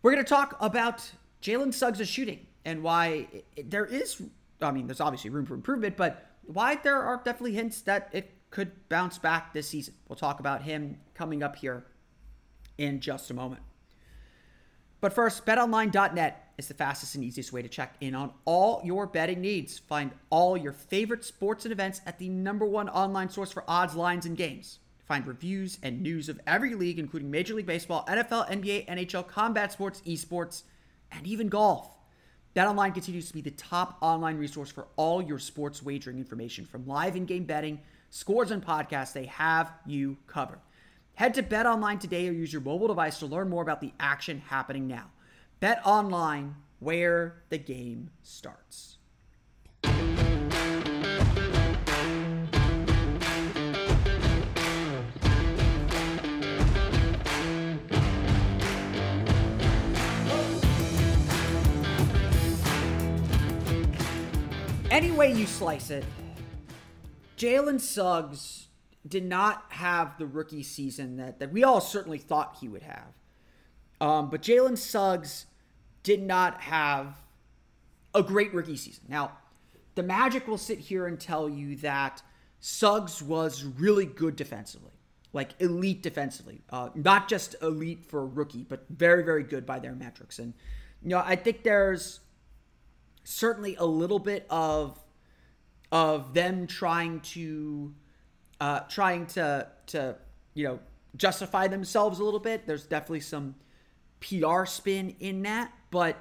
We're 0.00 0.12
going 0.12 0.24
to 0.24 0.28
talk 0.28 0.56
about 0.60 1.10
Jalen 1.42 1.74
Suggs' 1.74 2.08
shooting 2.08 2.46
and 2.64 2.82
why 2.82 3.28
it, 3.54 3.70
there 3.70 3.84
is 3.84 4.22
I 4.60 4.70
mean, 4.70 4.86
there's 4.86 5.00
obviously 5.00 5.30
room 5.30 5.46
for 5.46 5.54
improvement, 5.54 5.96
but 5.96 6.26
why 6.46 6.76
there 6.76 7.02
are 7.02 7.16
definitely 7.18 7.54
hints 7.54 7.82
that 7.82 8.08
it 8.12 8.30
could 8.54 8.88
bounce 8.88 9.18
back 9.18 9.52
this 9.52 9.68
season. 9.68 9.94
We'll 10.08 10.14
talk 10.14 10.38
about 10.38 10.62
him 10.62 10.98
coming 11.12 11.42
up 11.42 11.56
here 11.56 11.84
in 12.78 13.00
just 13.00 13.32
a 13.32 13.34
moment. 13.34 13.62
But 15.00 15.12
first, 15.12 15.44
betonline.net 15.44 16.52
is 16.56 16.68
the 16.68 16.74
fastest 16.74 17.16
and 17.16 17.24
easiest 17.24 17.52
way 17.52 17.62
to 17.62 17.68
check 17.68 17.96
in 18.00 18.14
on 18.14 18.32
all 18.44 18.80
your 18.84 19.08
betting 19.08 19.40
needs. 19.40 19.80
Find 19.80 20.12
all 20.30 20.56
your 20.56 20.72
favorite 20.72 21.24
sports 21.24 21.64
and 21.64 21.72
events 21.72 22.00
at 22.06 22.20
the 22.20 22.28
number 22.28 22.64
one 22.64 22.88
online 22.88 23.28
source 23.28 23.50
for 23.50 23.64
odds, 23.66 23.96
lines, 23.96 24.24
and 24.24 24.36
games. 24.36 24.78
Find 25.04 25.26
reviews 25.26 25.80
and 25.82 26.00
news 26.00 26.28
of 26.28 26.40
every 26.46 26.76
league, 26.76 27.00
including 27.00 27.32
Major 27.32 27.54
League 27.54 27.66
Baseball, 27.66 28.04
NFL, 28.08 28.48
NBA, 28.50 28.86
NHL, 28.86 29.26
combat 29.26 29.72
sports, 29.72 30.00
esports, 30.06 30.62
and 31.10 31.26
even 31.26 31.48
golf. 31.48 31.90
BetOnline 32.54 32.94
continues 32.94 33.26
to 33.26 33.34
be 33.34 33.40
the 33.40 33.50
top 33.50 33.98
online 34.00 34.38
resource 34.38 34.70
for 34.70 34.86
all 34.94 35.20
your 35.20 35.40
sports 35.40 35.82
wagering 35.82 36.18
information, 36.18 36.64
from 36.64 36.86
live 36.86 37.16
in-game 37.16 37.46
betting, 37.46 37.80
scores, 38.14 38.52
and 38.52 38.64
podcasts. 38.64 39.12
They 39.12 39.26
have 39.26 39.72
you 39.84 40.16
covered. 40.28 40.60
Head 41.14 41.34
to 41.34 41.42
BetOnline 41.42 41.98
today 41.98 42.28
or 42.28 42.32
use 42.32 42.52
your 42.52 42.62
mobile 42.62 42.86
device 42.86 43.18
to 43.18 43.26
learn 43.26 43.48
more 43.48 43.62
about 43.62 43.80
the 43.80 43.92
action 43.98 44.40
happening 44.46 44.86
now. 44.86 45.10
BetOnline, 45.60 46.54
where 46.78 47.42
the 47.48 47.58
game 47.58 48.10
starts. 48.22 48.98
Any 64.90 65.10
way 65.10 65.32
you 65.32 65.46
slice 65.46 65.90
it, 65.90 66.04
Jalen 67.36 67.80
Suggs 67.80 68.68
did 69.06 69.24
not 69.24 69.64
have 69.70 70.16
the 70.18 70.26
rookie 70.26 70.62
season 70.62 71.16
that, 71.18 71.38
that 71.38 71.52
we 71.52 71.62
all 71.62 71.80
certainly 71.80 72.18
thought 72.18 72.56
he 72.60 72.68
would 72.68 72.82
have. 72.82 73.12
Um, 74.00 74.30
but 74.30 74.42
Jalen 74.42 74.78
Suggs 74.78 75.46
did 76.02 76.22
not 76.22 76.62
have 76.62 77.16
a 78.14 78.22
great 78.22 78.54
rookie 78.54 78.76
season. 78.76 79.04
Now, 79.08 79.32
the 79.94 80.02
Magic 80.02 80.48
will 80.48 80.58
sit 80.58 80.78
here 80.78 81.06
and 81.06 81.20
tell 81.20 81.48
you 81.48 81.76
that 81.76 82.22
Suggs 82.60 83.22
was 83.22 83.64
really 83.64 84.06
good 84.06 84.36
defensively, 84.36 84.92
like 85.32 85.50
elite 85.60 86.02
defensively. 86.02 86.62
Uh, 86.70 86.90
not 86.94 87.28
just 87.28 87.56
elite 87.62 88.06
for 88.06 88.22
a 88.22 88.26
rookie, 88.26 88.64
but 88.68 88.84
very, 88.88 89.22
very 89.22 89.42
good 89.42 89.66
by 89.66 89.78
their 89.78 89.94
metrics. 89.94 90.38
And, 90.38 90.54
you 91.02 91.10
know, 91.10 91.22
I 91.24 91.36
think 91.36 91.62
there's 91.62 92.20
certainly 93.22 93.76
a 93.76 93.84
little 93.84 94.18
bit 94.18 94.46
of 94.48 94.98
of 95.92 96.34
them 96.34 96.66
trying 96.66 97.20
to 97.20 97.94
uh, 98.60 98.80
trying 98.80 99.26
to 99.26 99.68
to 99.86 100.16
you 100.54 100.64
know 100.64 100.78
justify 101.16 101.68
themselves 101.68 102.18
a 102.18 102.24
little 102.24 102.40
bit. 102.40 102.66
There's 102.66 102.84
definitely 102.84 103.20
some 103.20 103.54
PR 104.20 104.64
spin 104.64 105.14
in 105.20 105.42
that, 105.42 105.72
but 105.90 106.16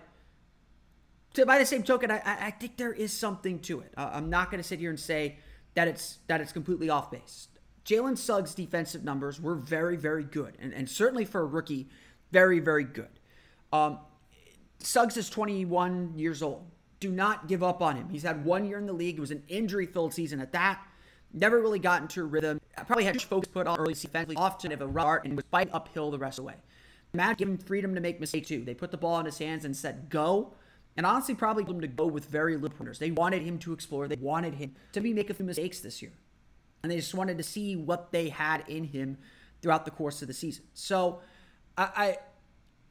to, 1.33 1.45
by 1.45 1.57
the 1.57 1.65
same 1.65 1.83
token, 1.83 2.11
I, 2.11 2.21
I 2.25 2.51
think 2.51 2.77
there 2.77 2.93
is 2.93 3.11
something 3.11 3.59
to 3.61 3.79
it. 3.79 3.93
Uh, 3.97 4.11
I'm 4.13 4.29
not 4.29 4.51
going 4.51 4.61
to 4.61 4.67
sit 4.67 4.79
here 4.79 4.89
and 4.89 4.99
say 4.99 5.37
that 5.73 5.87
it's 5.87 6.19
that 6.27 6.41
it's 6.41 6.51
completely 6.51 6.89
off 6.89 7.11
base. 7.11 7.47
Jalen 7.85 8.17
Suggs' 8.17 8.55
defensive 8.55 9.03
numbers 9.03 9.41
were 9.41 9.55
very, 9.55 9.97
very 9.97 10.23
good, 10.23 10.57
and, 10.59 10.73
and 10.73 10.89
certainly 10.89 11.25
for 11.25 11.41
a 11.41 11.45
rookie, 11.45 11.89
very, 12.31 12.59
very 12.59 12.85
good. 12.85 13.09
Um, 13.73 13.99
Suggs 14.79 15.17
is 15.17 15.29
21 15.29 16.13
years 16.17 16.41
old. 16.41 16.65
Do 17.03 17.11
not 17.11 17.49
give 17.49 17.61
up 17.63 17.81
on 17.81 17.97
him. 17.97 18.07
He's 18.07 18.23
had 18.23 18.45
one 18.45 18.63
year 18.65 18.77
in 18.77 18.85
the 18.85 18.93
league. 18.93 19.17
It 19.17 19.19
was 19.19 19.31
an 19.31 19.43
injury-filled 19.49 20.13
season 20.13 20.39
at 20.39 20.53
that. 20.53 20.81
Never 21.33 21.59
really 21.59 21.77
got 21.77 22.01
into 22.01 22.23
rhythm. 22.23 22.61
Probably 22.87 23.03
had 23.03 23.21
focus 23.21 23.49
put 23.51 23.67
on 23.67 23.77
early 23.77 23.93
defensively, 23.93 24.37
often 24.37 24.71
of 24.71 24.81
a 24.81 24.89
start, 24.89 25.25
and 25.25 25.35
was 25.35 25.43
fighting 25.51 25.73
uphill 25.73 26.11
the 26.11 26.17
rest 26.17 26.39
of 26.39 26.43
the 26.43 26.47
way. 26.47 26.55
Matt 27.13 27.39
gave 27.39 27.49
him 27.49 27.57
freedom 27.57 27.93
to 27.95 27.99
make 27.99 28.21
mistakes 28.21 28.47
too. 28.47 28.63
They 28.63 28.73
put 28.73 28.91
the 28.91 28.97
ball 28.97 29.19
in 29.19 29.25
his 29.25 29.37
hands 29.37 29.65
and 29.65 29.75
said, 29.75 30.09
go. 30.09 30.53
And 30.95 31.05
honestly, 31.05 31.35
probably 31.35 31.65
told 31.65 31.75
him 31.75 31.81
to 31.81 31.87
go 31.87 32.05
with 32.05 32.23
very 32.23 32.55
little 32.55 32.77
pointers. 32.77 32.99
They 32.99 33.11
wanted 33.11 33.41
him 33.41 33.59
to 33.59 33.73
explore. 33.73 34.07
They 34.07 34.15
wanted 34.15 34.53
him 34.53 34.75
to 34.93 35.01
be 35.01 35.13
make 35.13 35.29
a 35.29 35.33
few 35.33 35.45
mistakes 35.45 35.81
this 35.81 36.01
year. 36.01 36.13
And 36.83 36.89
they 36.89 36.95
just 36.95 37.13
wanted 37.13 37.37
to 37.37 37.43
see 37.43 37.75
what 37.75 38.13
they 38.13 38.29
had 38.29 38.63
in 38.69 38.85
him 38.85 39.17
throughout 39.61 39.83
the 39.83 39.91
course 39.91 40.21
of 40.21 40.29
the 40.29 40.33
season. 40.33 40.63
So 40.73 41.19
I 41.77 42.17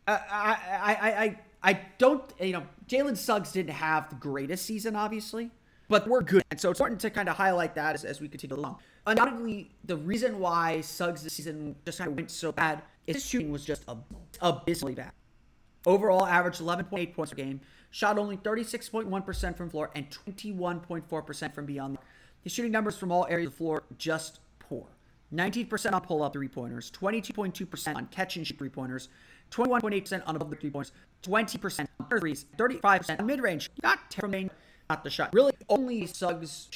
I 0.07 0.13
I 0.13 0.17
I 0.17 1.25
I, 1.25 1.41
I 1.63 1.81
don't 1.99 2.23
you 2.41 2.53
know, 2.53 2.65
Jalen 2.89 3.17
Suggs 3.17 3.53
didn't 3.53 3.75
have 3.75 4.09
the 4.11 4.17
greatest 4.17 4.67
season, 4.67 4.97
obviously, 4.97 5.51
but 5.89 6.09
we're 6.09 6.23
good. 6.23 6.43
And 6.51 6.61
so 6.61 6.71
it's 6.71 6.81
important 6.81 7.01
to 7.03 7.11
kind 7.11 7.29
of 7.29 7.37
highlight 7.37 7.75
that 7.77 7.95
as, 7.95 8.05
as 8.05 8.21
we 8.21 8.29
continue 8.29 8.57
along. 8.57 8.79
Undoubtedly, 9.07 9.71
the 9.85 9.97
reason 9.97 10.39
why 10.39 10.81
Suggs 10.81 11.23
this 11.23 11.35
season 11.35 11.77
just 11.85 11.99
kind 11.99 12.11
of 12.11 12.17
went 12.17 12.31
so 12.31 12.53
bad 12.53 12.83
is 13.07 13.17
his 13.17 13.27
shooting 13.27 13.51
was 13.51 13.65
just 13.65 13.85
abysmally 14.41 14.95
bad. 14.95 15.13
Overall, 15.87 16.27
averaged 16.27 16.61
11.8 16.61 17.15
points 17.15 17.33
per 17.33 17.37
game, 17.37 17.61
shot 17.91 18.19
only 18.19 18.37
36.1% 18.37 19.57
from 19.57 19.71
floor 19.71 19.91
and 19.95 20.07
21.4% 20.11 21.55
from 21.55 21.67
beyond. 21.67 21.99
His 22.43 22.53
shooting 22.53 22.73
numbers 22.73 22.97
from 22.97 23.11
all 23.11 23.27
areas 23.29 23.49
of 23.49 23.53
the 23.53 23.59
floor 23.59 23.85
just 23.99 24.41
poor. 24.59 24.87
19% 25.33 25.93
on 25.93 26.01
pull 26.03 26.23
up 26.23 26.33
three 26.33 26.49
pointers, 26.49 26.91
22.2% 26.91 27.97
on 27.97 28.07
catch 28.07 28.37
and 28.37 28.47
shoot 28.47 28.59
three 28.59 28.69
pointers, 28.69 29.09
21.8% 29.53 30.23
on 30.27 30.37
above 30.37 30.51
the 30.51 30.57
three 30.57 30.71
pointers, 30.71 30.93
20% 31.23 31.87
on 32.01 32.21
threes, 32.21 32.47
35% 32.57 33.21
on 33.21 33.27
mid 33.27 33.41
range. 33.41 33.71
Not 33.83 34.13
from 34.13 34.33
not 34.89 35.05
the 35.05 35.11
shot. 35.11 35.33
Really, 35.33 35.53
only 35.69 36.07
Suggs 36.07 36.69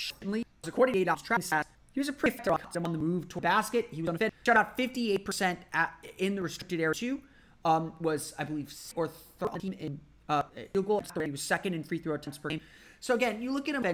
according 0.65 0.95
to 0.95 1.01
Adolph's 1.03 1.23
tracking 1.23 1.45
stats, 1.45 1.65
he 1.93 2.01
was 2.01 2.09
a 2.09 2.13
pretty 2.13 2.37
fair 2.37 2.53
on 2.53 2.93
the 2.93 2.99
move 2.99 3.29
to 3.29 3.37
the 3.37 3.41
basket. 3.41 3.89
He 3.91 4.03
was 4.03 4.11
on 4.11 4.19
fit. 4.19 4.33
Shot 4.45 4.57
out 4.57 4.77
58% 4.77 5.57
at, 5.73 5.95
in 6.19 6.35
the 6.35 6.43
restricted 6.43 6.81
area 6.81 6.95
too. 6.95 7.21
Um, 7.65 7.95
was 8.01 8.35
I 8.39 8.45
believe 8.45 8.73
or 8.95 9.09
13 9.09 9.73
in 9.73 10.01
uh, 10.29 10.43
field 10.73 10.87
goal. 10.87 11.03
He 11.25 11.31
was 11.31 11.43
second 11.43 11.75
in 11.75 11.83
free 11.83 11.99
throw 11.99 12.15
attempts 12.15 12.39
per 12.39 12.51
game. 12.51 12.61
So 13.01 13.15
again, 13.15 13.43
you 13.43 13.53
look 13.53 13.69
at 13.69 13.75
him 13.75 13.85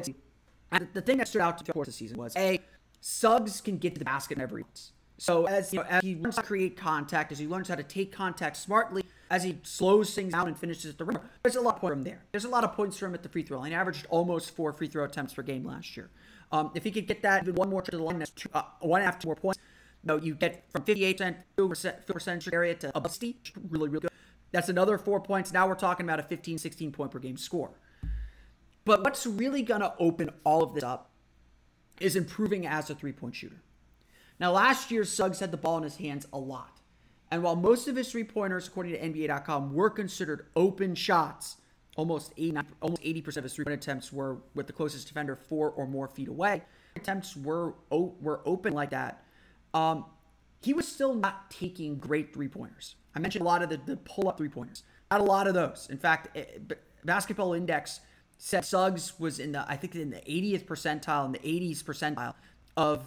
and 0.73 0.89
the 0.93 1.01
thing 1.01 1.19
that 1.19 1.29
stood 1.29 1.43
out 1.43 1.59
to 1.59 1.65
the 1.65 1.73
course 1.73 1.89
of 1.89 1.95
the 1.95 1.99
season 1.99 2.19
was 2.19 2.37
a 2.37 2.61
Suggs 3.01 3.61
can 3.61 3.79
get 3.79 3.95
to 3.95 3.99
the 3.99 4.05
basket 4.05 4.39
every 4.39 4.63
once. 4.63 4.93
So 5.23 5.47
as 5.47 5.73
you 5.73 5.79
know, 5.79 5.87
as 5.89 6.03
he 6.03 6.17
learns 6.17 6.35
to 6.35 6.43
create 6.43 6.77
contact, 6.77 7.31
as 7.31 7.39
he 7.39 7.47
learns 7.47 7.69
how 7.69 7.77
to 7.77 7.85
take 7.85 8.11
contact 8.11 8.57
smartly, 8.57 9.05
as 9.31 9.45
he 9.45 9.57
slows 9.63 10.13
things 10.13 10.33
down 10.33 10.49
and 10.49 10.59
finishes 10.59 10.91
at 10.91 10.99
the 10.99 11.05
rim, 11.05 11.21
there's 11.45 11.55
a 11.55 11.61
lot 11.61 11.77
of 11.77 11.81
points 11.81 11.93
from 11.93 12.03
there. 12.03 12.25
There's 12.33 12.45
a 12.45 12.49
lot 12.49 12.65
of 12.65 12.73
points 12.73 12.99
for 12.99 13.07
him 13.07 13.15
at 13.15 13.23
the 13.23 13.29
free 13.29 13.45
throw 13.45 13.61
line. 13.61 13.71
He 13.71 13.77
averaged 13.77 14.05
almost 14.11 14.51
four 14.51 14.73
free 14.73 14.89
throw 14.89 15.05
attempts 15.05 15.33
per 15.35 15.43
game 15.43 15.65
last 15.65 15.97
year. 15.97 16.11
Um, 16.51 16.73
if 16.75 16.83
he 16.83 16.91
could 16.91 17.07
get 17.07 17.23
that 17.23 17.47
one 17.51 17.71
more 17.71 17.83
to 17.83 17.91
the 17.93 18.03
line, 18.03 18.19
that's 18.19 18.33
two, 18.33 18.49
uh, 18.53 18.63
one 18.81 19.01
and 19.01 19.09
a 19.09 19.13
half 19.13 19.21
two 19.21 19.29
more 19.29 19.37
points. 19.37 19.61
No, 20.03 20.17
you 20.17 20.35
get 20.35 20.65
from 20.73 20.83
58% 20.83 21.37
field 21.55 21.71
percentage 22.09 22.53
area 22.53 22.75
to 22.75 22.91
above 22.93 23.13
60, 23.13 23.53
really, 23.71 23.91
really 23.91 24.01
good. 24.01 24.11
That's 24.51 24.71
another 24.71 24.99
four 24.99 25.21
points. 25.21 25.53
Now 25.53 25.69
we're 25.69 25.77
talking 25.77 26.05
about 26.05 26.19
a 26.19 26.25
15, 26.25 26.59
16 26.59 26.91
point 26.91 27.13
per 27.13 27.21
game 27.21 27.37
score. 27.37 27.71
But 28.85 29.05
what's 29.05 29.25
really 29.25 29.63
going 29.63 29.83
to 29.83 29.95
open 30.01 30.31
all 30.43 30.65
of 30.65 30.75
this 30.75 30.83
up 30.83 31.13
is 32.01 32.17
improving 32.17 32.67
as 32.67 32.91
a 32.91 32.97
three 32.97 33.13
point 33.13 33.37
shooter. 33.37 33.63
Now, 34.43 34.51
last 34.51 34.91
year, 34.91 35.05
Suggs 35.05 35.39
had 35.39 35.53
the 35.53 35.57
ball 35.57 35.77
in 35.77 35.85
his 35.85 35.99
hands 35.99 36.27
a 36.33 36.39
lot. 36.39 36.81
And 37.31 37.45
while 37.45 37.55
most 37.55 37.87
of 37.87 37.95
his 37.95 38.11
three 38.11 38.25
pointers, 38.25 38.67
according 38.67 38.95
to 38.95 38.99
NBA.com, 38.99 39.73
were 39.73 39.89
considered 39.89 40.47
open 40.57 40.97
shots, 40.97 41.59
almost 41.95 42.33
80, 42.37 42.59
almost 42.81 43.03
80% 43.03 43.37
of 43.37 43.45
his 43.45 43.55
three 43.55 43.65
point 43.65 43.81
attempts 43.81 44.13
were 44.13 44.39
with 44.57 44.67
the 44.67 44.73
closest 44.73 45.07
defender 45.07 45.37
four 45.37 45.71
or 45.71 45.87
more 45.87 46.09
feet 46.09 46.27
away. 46.27 46.63
Attempts 46.97 47.37
were, 47.37 47.75
were 47.93 48.41
open 48.45 48.73
like 48.73 48.91
that. 48.91 49.25
Um, 49.75 50.07
he 50.61 50.75
was 50.75 50.89
still 50.89 51.15
not 51.15 51.49
taking 51.49 51.99
great 51.99 52.35
three 52.35 52.49
pointers. 52.49 52.97
I 53.15 53.21
mentioned 53.21 53.43
a 53.43 53.47
lot 53.47 53.63
of 53.63 53.69
the, 53.69 53.77
the 53.77 53.97
pull 53.99 54.29
up 54.29 54.39
three 54.39 54.49
pointers. 54.49 54.83
Not 55.13 55.21
a 55.21 55.25
lot 55.25 55.47
of 55.47 55.55
those. 55.55 55.87
In 55.89 55.99
fact, 55.99 56.37
it, 56.37 56.63
eh, 56.69 56.75
Basketball 57.05 57.53
Index 57.53 58.01
said 58.39 58.65
Suggs 58.65 59.21
was 59.21 59.39
in 59.39 59.53
the 59.53 59.65
I 59.71 59.77
think 59.77 59.95
in 59.95 60.11
the 60.11 60.17
80th 60.17 60.65
percentile 60.65 61.27
in 61.27 61.33
the 61.33 61.39
80s 61.39 61.85
percentile 61.85 62.35
of 62.77 63.05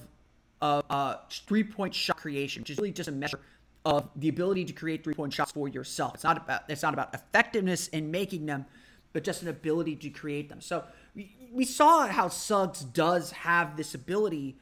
of 0.61 0.83
uh, 0.89 1.17
three 1.29 1.63
point 1.63 1.93
shot 1.93 2.17
creation, 2.17 2.61
which 2.61 2.69
is 2.69 2.77
really 2.77 2.91
just 2.91 3.09
a 3.09 3.11
measure 3.11 3.39
of 3.85 4.09
the 4.15 4.29
ability 4.29 4.65
to 4.65 4.73
create 4.73 5.03
three 5.03 5.13
point 5.13 5.33
shots 5.33 5.51
for 5.51 5.67
yourself. 5.67 6.15
It's 6.15 6.23
not 6.23 6.37
about 6.37 6.63
it's 6.69 6.81
not 6.81 6.93
about 6.93 7.13
effectiveness 7.13 7.87
in 7.89 8.11
making 8.11 8.45
them, 8.45 8.65
but 9.13 9.23
just 9.23 9.41
an 9.41 9.47
ability 9.47 9.95
to 9.97 10.09
create 10.09 10.49
them. 10.49 10.61
So 10.61 10.83
we, 11.15 11.35
we 11.53 11.65
saw 11.65 12.07
how 12.07 12.27
Suggs 12.27 12.81
does 12.81 13.31
have 13.31 13.77
this 13.77 13.93
ability 13.93 14.57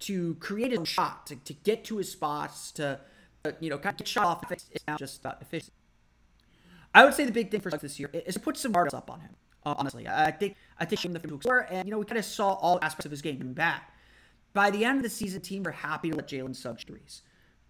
to 0.00 0.34
create 0.34 0.78
a 0.78 0.84
shot, 0.84 1.26
to, 1.28 1.36
to 1.36 1.52
get 1.52 1.84
to 1.84 1.96
his 1.98 2.10
spots, 2.10 2.72
to 2.72 3.00
uh, 3.44 3.52
you 3.60 3.70
know 3.70 3.78
kind 3.78 3.94
of 3.94 3.98
get 3.98 4.08
shot 4.08 4.26
off. 4.26 4.52
It's 4.52 4.84
not 4.86 4.98
just 4.98 5.20
about 5.20 5.40
efficiency. 5.40 5.72
I 6.92 7.04
would 7.04 7.14
say 7.14 7.24
the 7.24 7.32
big 7.32 7.50
thing 7.50 7.60
for 7.60 7.70
Suggs 7.70 7.82
this 7.82 7.98
year 7.98 8.10
is 8.12 8.34
to 8.34 8.40
put 8.40 8.56
some 8.56 8.72
guards 8.72 8.94
up 8.94 9.10
on 9.10 9.20
him. 9.20 9.30
Uh, 9.64 9.74
honestly, 9.78 10.06
I 10.06 10.30
think 10.30 10.56
I 10.78 10.84
think 10.84 11.04
him 11.04 11.12
the 11.12 11.20
to 11.20 11.34
explore, 11.36 11.66
and 11.70 11.86
you 11.86 11.92
know 11.92 11.98
we 11.98 12.04
kind 12.04 12.18
of 12.18 12.24
saw 12.24 12.54
all 12.54 12.78
aspects 12.82 13.06
of 13.06 13.10
his 13.10 13.22
game 13.22 13.52
bad. 13.54 13.80
By 14.54 14.70
the 14.70 14.84
end 14.84 14.98
of 14.98 15.02
the 15.02 15.10
season, 15.10 15.40
team 15.40 15.64
were 15.64 15.72
happy 15.72 16.10
to 16.10 16.16
let 16.16 16.28
Jalen 16.28 16.54
Suggs 16.54 16.84
threes. 16.84 17.22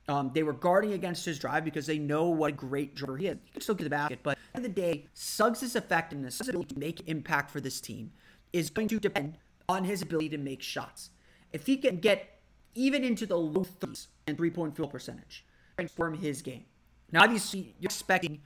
Um, 0.06 0.30
they 0.34 0.42
were 0.42 0.52
guarding 0.52 0.92
against 0.92 1.24
his 1.24 1.38
drive 1.38 1.64
because 1.64 1.86
they 1.86 1.98
know 1.98 2.28
what 2.28 2.50
a 2.50 2.54
great 2.54 2.94
driver 2.94 3.16
he 3.16 3.26
is. 3.26 3.38
He 3.42 3.52
can 3.52 3.62
still 3.62 3.74
get 3.74 3.84
the 3.84 3.90
basket, 3.90 4.20
but 4.22 4.32
at 4.32 4.38
the 4.52 4.56
end 4.58 4.66
of 4.66 4.74
the 4.74 4.80
day, 4.80 5.06
Suggs' 5.14 5.74
effectiveness, 5.74 6.38
his 6.38 6.48
ability 6.50 6.74
to 6.74 6.78
make 6.78 7.08
impact 7.08 7.50
for 7.50 7.60
this 7.60 7.80
team, 7.80 8.12
is 8.52 8.68
going 8.68 8.86
to 8.88 9.00
depend 9.00 9.38
on 9.66 9.84
his 9.84 10.02
ability 10.02 10.28
to 10.28 10.38
make 10.38 10.60
shots. 10.60 11.08
If 11.54 11.64
he 11.64 11.78
can 11.78 12.00
get 12.00 12.38
even 12.74 13.02
into 13.02 13.24
the 13.24 13.38
low 13.38 13.64
30s 13.64 14.08
and 14.26 14.36
three 14.36 14.50
point 14.50 14.76
field 14.76 14.90
percentage, 14.90 15.46
transform 15.76 16.18
his 16.18 16.42
game. 16.42 16.64
Now, 17.10 17.22
obviously, 17.22 17.74
you're 17.80 17.88
expecting, 17.88 18.42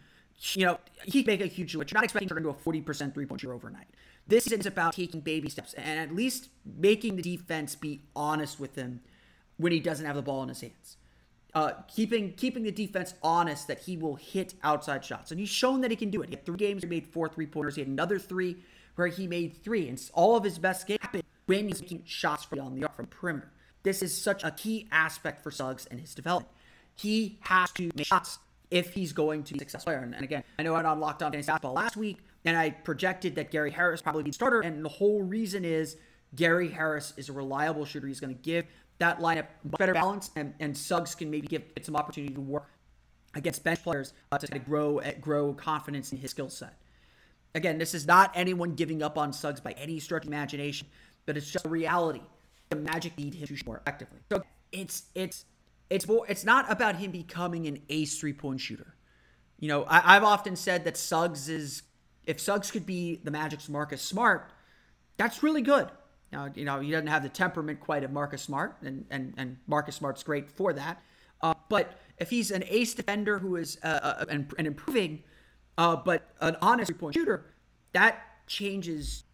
you 0.52 0.66
know, 0.66 0.78
he 1.04 1.24
can 1.24 1.32
make 1.32 1.40
a 1.40 1.46
huge 1.46 1.74
leap. 1.74 1.90
You're 1.90 1.96
not 1.96 2.04
expecting 2.04 2.28
to 2.28 2.34
turn 2.34 2.44
into 2.44 2.50
a 2.50 2.54
40% 2.54 3.14
three 3.14 3.26
point 3.26 3.40
shooter 3.40 3.52
overnight. 3.52 3.88
This 4.28 4.46
is 4.46 4.66
about 4.66 4.92
taking 4.92 5.20
baby 5.20 5.48
steps 5.48 5.74
and 5.74 5.98
at 5.98 6.14
least 6.14 6.50
making 6.64 7.16
the 7.16 7.22
defense 7.22 7.74
be 7.74 8.02
honest 8.14 8.60
with 8.60 8.76
him 8.76 9.00
when 9.56 9.72
he 9.72 9.80
doesn't 9.80 10.04
have 10.04 10.16
the 10.16 10.22
ball 10.22 10.42
in 10.42 10.50
his 10.50 10.60
hands. 10.60 10.96
Uh, 11.54 11.72
keeping 11.88 12.34
keeping 12.34 12.62
the 12.62 12.70
defense 12.70 13.14
honest 13.22 13.68
that 13.68 13.80
he 13.80 13.96
will 13.96 14.16
hit 14.16 14.54
outside 14.62 15.02
shots, 15.02 15.30
and 15.30 15.40
he's 15.40 15.48
shown 15.48 15.80
that 15.80 15.90
he 15.90 15.96
can 15.96 16.10
do 16.10 16.20
it. 16.20 16.28
He 16.28 16.36
had 16.36 16.44
three 16.44 16.58
games 16.58 16.82
he 16.82 16.88
made 16.88 17.06
four 17.06 17.26
three 17.28 17.46
pointers. 17.46 17.74
He 17.74 17.80
had 17.80 17.88
another 17.88 18.18
three 18.18 18.58
where 18.96 19.06
he 19.06 19.26
made 19.26 19.56
three, 19.64 19.88
and 19.88 19.98
all 20.12 20.36
of 20.36 20.44
his 20.44 20.58
best 20.58 20.86
games 20.86 21.00
happened 21.00 21.22
when 21.46 21.66
he's 21.66 21.80
making 21.80 22.02
shots 22.04 22.44
from 22.44 22.74
the 22.74 22.82
arc 22.84 22.96
from 22.96 23.06
perimeter. 23.06 23.50
This 23.82 24.02
is 24.02 24.16
such 24.16 24.44
a 24.44 24.50
key 24.50 24.86
aspect 24.92 25.42
for 25.42 25.50
Suggs 25.50 25.86
and 25.86 25.98
his 25.98 26.14
development. 26.14 26.52
He 26.94 27.38
has 27.40 27.72
to 27.72 27.90
make 27.94 28.06
shots 28.06 28.38
if 28.70 28.92
he's 28.92 29.12
going 29.14 29.44
to 29.44 29.54
be 29.54 29.58
successful. 29.60 29.94
And, 29.94 30.14
and 30.14 30.24
again, 30.24 30.44
I 30.58 30.62
know 30.62 30.74
I'm 30.74 30.84
on 30.84 31.00
Locked 31.00 31.22
On 31.22 31.32
Fantasy 31.32 31.46
Basketball 31.46 31.72
last 31.72 31.96
week, 31.96 32.18
and 32.44 32.56
I 32.56 32.70
projected 32.70 33.34
that 33.36 33.50
Gary 33.50 33.70
Harris 33.70 34.02
probably 34.02 34.22
be 34.22 34.30
the 34.30 34.34
starter, 34.34 34.60
and 34.60 34.84
the 34.84 34.88
whole 34.88 35.22
reason 35.22 35.64
is 35.64 35.96
Gary 36.34 36.68
Harris 36.68 37.14
is 37.16 37.28
a 37.28 37.32
reliable 37.32 37.84
shooter. 37.84 38.06
He's 38.06 38.20
going 38.20 38.34
to 38.34 38.42
give 38.42 38.66
that 38.98 39.20
lineup 39.20 39.46
better 39.64 39.94
balance, 39.94 40.30
and, 40.36 40.54
and 40.60 40.76
Suggs 40.76 41.14
can 41.14 41.30
maybe 41.30 41.46
give 41.46 41.62
it 41.76 41.86
some 41.86 41.96
opportunity 41.96 42.34
to 42.34 42.40
work 42.40 42.68
against 43.34 43.62
bench 43.62 43.82
players 43.82 44.12
uh, 44.32 44.38
to 44.38 44.46
kind 44.46 44.60
of 44.60 44.66
grow 44.66 44.98
uh, 45.00 45.12
grow 45.20 45.52
confidence 45.52 46.12
in 46.12 46.18
his 46.18 46.30
skill 46.30 46.48
set. 46.48 46.74
Again, 47.54 47.78
this 47.78 47.94
is 47.94 48.06
not 48.06 48.30
anyone 48.34 48.74
giving 48.74 49.02
up 49.02 49.16
on 49.16 49.32
Suggs 49.32 49.60
by 49.60 49.72
any 49.72 49.98
stretch 50.00 50.22
of 50.22 50.28
imagination, 50.28 50.88
but 51.26 51.36
it's 51.36 51.50
just 51.50 51.64
a 51.64 51.68
reality. 51.68 52.22
The 52.70 52.76
Magic 52.76 53.16
need 53.16 53.34
him 53.34 53.46
to 53.46 53.56
shoot 53.56 53.66
more 53.66 53.78
effectively. 53.78 54.18
So 54.30 54.42
it's 54.72 55.04
it's 55.14 55.44
it's 55.90 56.06
more 56.06 56.24
it's 56.28 56.44
not 56.44 56.70
about 56.70 56.96
him 56.96 57.10
becoming 57.10 57.66
an 57.66 57.80
ace 57.88 58.18
three 58.18 58.32
point 58.32 58.60
shooter. 58.60 58.94
You 59.58 59.68
know, 59.68 59.84
I, 59.84 60.16
I've 60.16 60.24
often 60.24 60.56
said 60.56 60.84
that 60.84 60.96
Suggs 60.96 61.48
is 61.48 61.82
if 62.28 62.38
Suggs 62.38 62.70
could 62.70 62.84
be 62.84 63.20
the 63.24 63.30
Magic's 63.30 63.68
Marcus 63.68 64.02
Smart, 64.02 64.50
that's 65.16 65.42
really 65.42 65.62
good. 65.62 65.88
Now, 66.30 66.50
you 66.54 66.66
know, 66.66 66.78
he 66.78 66.90
doesn't 66.90 67.06
have 67.06 67.22
the 67.22 67.30
temperament 67.30 67.80
quite 67.80 68.04
of 68.04 68.12
Marcus 68.12 68.42
Smart, 68.42 68.76
and 68.82 69.06
and, 69.10 69.34
and 69.38 69.56
Marcus 69.66 69.96
Smart's 69.96 70.22
great 70.22 70.50
for 70.50 70.74
that. 70.74 71.02
Uh, 71.40 71.54
but 71.70 71.98
if 72.18 72.28
he's 72.28 72.50
an 72.50 72.64
ace 72.68 72.92
defender 72.94 73.38
who 73.38 73.56
is 73.56 73.78
uh, 73.82 73.86
uh, 74.02 74.24
and, 74.28 74.52
and 74.58 74.66
improving, 74.66 75.22
uh, 75.78 75.96
but 75.96 76.34
an 76.40 76.56
honest 76.60 76.88
three 76.88 76.98
point 76.98 77.14
shooter, 77.14 77.46
that 77.94 78.20
changes 78.46 79.24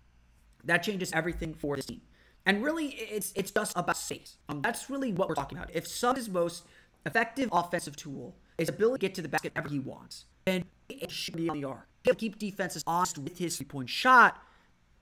that 0.63 0.83
changes 0.85 1.13
everything 1.13 1.53
for 1.53 1.75
this 1.75 1.87
team. 1.87 2.01
And 2.47 2.63
really, 2.63 2.89
it's 2.89 3.33
it's 3.35 3.51
just 3.51 3.77
about 3.77 3.97
space. 3.97 4.37
Um, 4.49 4.63
that's 4.63 4.89
really 4.89 5.13
what 5.13 5.29
we're 5.29 5.35
talking 5.35 5.59
about. 5.59 5.75
If 5.75 5.89
Suggs' 5.89 6.29
most 6.29 6.65
effective 7.05 7.49
offensive 7.51 7.97
tool 7.97 8.37
is 8.57 8.69
ability 8.69 9.01
to 9.01 9.09
get 9.09 9.15
to 9.17 9.23
the 9.23 9.29
basket 9.29 9.53
whenever 9.53 9.73
he 9.73 9.81
wants, 9.81 10.27
then 10.45 10.65
it 10.89 11.11
should 11.11 11.37
be 11.37 11.49
on 11.49 11.61
the 11.61 11.65
arc. 11.65 11.89
He'll 12.05 12.15
keep 12.15 12.39
defenses 12.39 12.85
honest 12.87 13.19
with 13.19 13.39
his 13.39 13.57
three 13.57 13.67
point 13.67 13.89
shot 13.89 14.41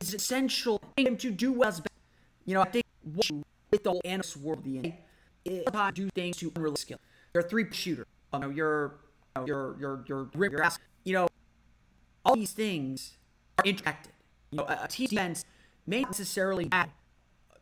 is 0.01 0.15
essential 0.15 0.79
for 0.79 1.01
him 1.01 1.17
to 1.19 1.31
do 1.31 1.53
well. 1.53 1.75
You 2.45 2.55
know, 2.55 2.63
I 2.63 2.69
think 2.71 2.85
with 3.05 3.83
the 3.83 3.91
whole 3.91 4.01
analyst 4.05 4.37
world 4.37 4.65
the 4.65 4.77
NBA, 4.77 4.95
is 5.45 5.65
to 5.65 5.93
do 5.93 6.09
things 6.11 6.37
to 6.39 6.53
unrealistic 6.55 6.87
skill. 6.87 6.99
You're 7.35 7.45
a 7.45 7.49
three 7.49 7.67
shooter. 7.73 8.07
You 8.33 8.39
know, 8.39 8.51
you're 8.51 8.95
you 9.37 9.45
you're 9.47 9.77
you're 9.79 10.05
you're 10.09 10.29
you're 10.35 10.71
you 11.05 11.15
know, 11.15 11.29
all 12.25 12.37
these 12.37 12.53
things 12.53 13.17
are 13.59 13.65
interacted. 13.65 14.11
You 14.51 14.59
know, 14.59 14.65
a, 14.65 14.85
a 14.85 14.89
team's 14.89 15.11
defense 15.11 15.45
may 15.87 16.03
not 16.03 16.11
necessarily 16.11 16.67
bad 16.67 16.91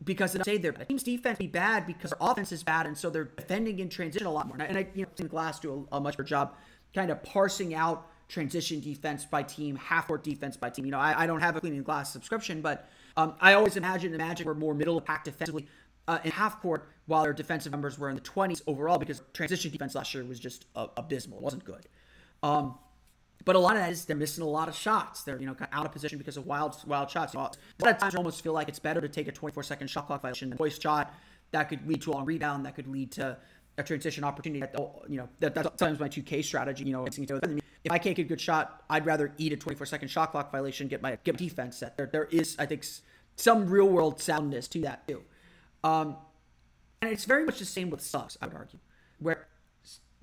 because 0.03 0.33
they 0.33 0.43
say 0.43 0.57
their 0.57 0.71
team's 0.71 1.03
defense 1.03 1.37
be 1.37 1.47
bad 1.47 1.87
because 1.87 2.11
their 2.11 2.29
offense 2.29 2.51
is 2.51 2.63
bad, 2.63 2.85
and 2.85 2.97
so 2.97 3.09
they're 3.09 3.25
defending 3.25 3.79
in 3.79 3.89
transition 3.89 4.27
a 4.27 4.31
lot 4.31 4.47
more. 4.47 4.55
And 4.55 4.63
I, 4.63 4.65
and 4.67 4.77
I 4.77 4.87
you 4.93 5.05
know, 5.19 5.27
Glass 5.27 5.59
do 5.59 5.87
a, 5.91 5.97
a 5.97 5.99
much 5.99 6.15
better 6.17 6.23
job 6.23 6.55
kind 6.93 7.09
of 7.09 7.23
parsing 7.23 7.73
out 7.73 8.07
transition 8.31 8.79
defense 8.79 9.25
by 9.25 9.43
team, 9.43 9.75
half 9.75 10.07
court 10.07 10.23
defense 10.23 10.55
by 10.55 10.69
team. 10.69 10.85
You 10.85 10.91
know, 10.91 10.99
I, 10.99 11.23
I 11.23 11.27
don't 11.27 11.41
have 11.41 11.57
a 11.57 11.59
cleaning 11.59 11.83
glass 11.83 12.13
subscription, 12.13 12.61
but 12.61 12.89
um, 13.17 13.35
I 13.41 13.53
always 13.53 13.75
imagine 13.75 14.11
the 14.13 14.17
Magic 14.17 14.47
were 14.47 14.55
more 14.55 14.73
middle 14.73 14.99
pack 15.01 15.25
defensively 15.25 15.67
uh, 16.07 16.19
in 16.23 16.31
half 16.31 16.61
court, 16.61 16.87
while 17.07 17.23
their 17.23 17.33
defensive 17.33 17.73
numbers 17.73 17.99
were 17.99 18.09
in 18.09 18.15
the 18.15 18.21
20s 18.21 18.61
overall 18.67 18.97
because 18.97 19.21
transition 19.33 19.69
defense 19.69 19.95
last 19.95 20.13
year 20.13 20.23
was 20.23 20.39
just 20.39 20.65
uh, 20.77 20.87
abysmal. 20.95 21.39
It 21.39 21.43
wasn't 21.43 21.65
good. 21.65 21.85
Um, 22.41 22.75
but 23.43 23.55
a 23.55 23.59
lot 23.59 23.75
of 23.75 23.81
that 23.81 23.91
is 23.91 24.05
they're 24.05 24.15
missing 24.15 24.43
a 24.43 24.47
lot 24.47 24.69
of 24.69 24.75
shots. 24.75 25.23
They're 25.23 25.39
you 25.39 25.45
know 25.45 25.53
kind 25.53 25.69
of 25.71 25.77
out 25.77 25.85
of 25.85 25.91
position 25.91 26.17
because 26.17 26.37
of 26.37 26.45
wild 26.45 26.75
wild 26.87 27.09
shots. 27.09 27.33
A 27.33 27.37
lot 27.37 27.57
of 27.81 27.97
times, 27.97 28.15
I 28.15 28.17
almost 28.17 28.41
feel 28.43 28.53
like 28.53 28.69
it's 28.69 28.79
better 28.79 29.01
to 29.01 29.09
take 29.09 29.27
a 29.27 29.31
24 29.31 29.63
second 29.63 29.89
shot 29.89 30.07
clock 30.07 30.21
violation 30.21 30.49
than 30.49 30.55
a 30.55 30.57
voice 30.57 30.79
shot 30.79 31.13
that 31.51 31.67
could 31.67 31.85
lead 31.87 32.01
to 32.03 32.11
a 32.11 32.13
long 32.13 32.25
rebound, 32.25 32.65
that 32.65 32.75
could 32.75 32.87
lead 32.87 33.11
to 33.13 33.37
a 33.77 33.83
transition 33.83 34.23
opportunity. 34.23 34.61
That 34.61 34.75
you 35.09 35.17
know 35.17 35.27
that, 35.39 35.55
that's 35.55 35.67
sometimes 35.77 35.99
my 35.99 36.07
2K 36.07 36.45
strategy. 36.45 36.85
You 36.85 36.93
know, 36.93 37.05
if 37.83 37.91
I 37.91 37.97
can't 37.97 38.15
get 38.15 38.25
a 38.25 38.29
good 38.29 38.41
shot, 38.41 38.83
I'd 38.89 39.05
rather 39.05 39.33
eat 39.37 39.53
a 39.53 39.57
24 39.57 39.85
second 39.87 40.09
shot 40.09 40.31
clock 40.31 40.51
violation, 40.51 40.87
get 40.87 41.01
my 41.01 41.17
get 41.23 41.35
my 41.35 41.37
defense 41.45 41.77
set. 41.77 41.97
There, 41.97 42.05
there 42.05 42.25
is, 42.25 42.55
I 42.59 42.65
think, 42.65 42.85
some 43.35 43.67
real 43.67 43.89
world 43.89 44.21
soundness 44.21 44.67
to 44.69 44.81
that 44.81 45.07
too. 45.07 45.23
Um, 45.83 46.17
and 47.01 47.11
it's 47.11 47.25
very 47.25 47.45
much 47.45 47.59
the 47.59 47.65
same 47.65 47.89
with 47.89 48.01
Suggs, 48.01 48.37
I 48.41 48.45
would 48.45 48.55
argue, 48.55 48.79
where 49.19 49.47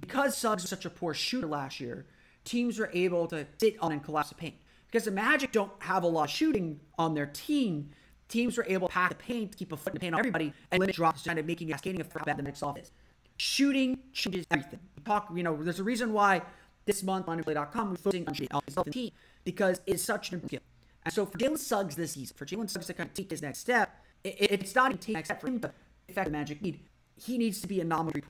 because 0.01 0.37
Suggs 0.37 0.63
was 0.63 0.71
such 0.71 0.85
a 0.85 0.91
poor 0.91 1.13
shooter 1.15 1.49
last 1.49 1.81
year, 1.81 2.07
teams 2.45 2.79
were 2.79 2.91
able 2.93 3.27
to 3.29 3.47
sit 3.59 3.77
on 3.81 3.93
and 3.93 4.03
collapse 4.03 4.29
the 4.29 4.37
paint. 4.37 4.55
Because 4.87 5.05
the 5.05 5.11
Magic 5.11 5.53
don't 5.53 5.73
have 5.81 6.03
a 6.03 6.07
lot 6.07 6.25
of 6.25 6.31
shooting 6.31 6.81
on 6.99 7.15
their 7.15 7.27
team, 7.27 7.91
teams 8.29 8.57
were 8.57 8.65
able 8.69 8.89
to 8.89 8.95
pack 8.95 9.11
the 9.11 9.17
paint, 9.17 9.57
keep 9.57 9.73
a 9.73 9.77
foot 9.77 9.93
in 9.93 9.95
the 9.95 10.01
paint 10.01 10.15
on 10.15 10.21
everybody, 10.21 10.53
and 10.71 10.81
limit 10.81 10.97
drops, 10.97 11.25
kind 11.25 11.39
of 11.39 11.45
making 11.45 11.69
a 11.69 11.73
cascading 11.73 12.01
effect 12.01 12.25
bad 12.25 12.39
the 12.39 12.43
Knicks 12.43 12.63
offense. 12.63 12.91
Shooting 13.37 13.99
changes 14.13 14.47
everything. 14.51 14.81
Talk, 15.05 15.31
you 15.35 15.43
know, 15.43 15.63
there's 15.63 15.81
a 15.81 15.85
reason 15.85 16.13
why 16.13 16.43
this 16.89 17.03
month 17.03 17.29
on 17.29 17.41
NBA.com 17.45 17.91
we're 17.91 17.97
focusing 17.97 18.27
on 18.27 18.63
on 18.77 18.85
the 18.85 18.91
team 18.91 19.11
because 19.45 19.81
it's 19.87 20.03
such 20.03 20.33
an 20.33 20.43
skill. 20.45 20.61
And 21.05 21.15
so 21.15 21.27
for 21.27 21.39
Jalen 21.39 21.59
Suggs 21.59 21.95
this 21.95 22.13
season, 22.13 22.37
for 22.37 22.47
Jalen 22.47 22.69
Suggs 22.69 22.87
to 22.87 22.95
kind 22.95 23.09
of 23.09 23.15
take 23.15 23.31
his 23.31 23.43
next 23.43 23.61
step, 23.61 24.03
it, 24.25 24.37
it's 24.41 24.75
not 24.75 24.91
even 24.91 24.99
take 24.99 25.15
next 25.15 25.29
step 25.29 25.41
for 25.41 25.47
him 25.47 25.61
to 25.61 25.71
affect 26.09 26.27
the 26.27 26.33
Magic 26.33 26.61
need. 26.61 26.81
He 27.17 27.39
needs 27.39 27.61
to 27.61 27.69
be 27.69 27.81
a 27.81 27.85
nominal. 27.85 28.23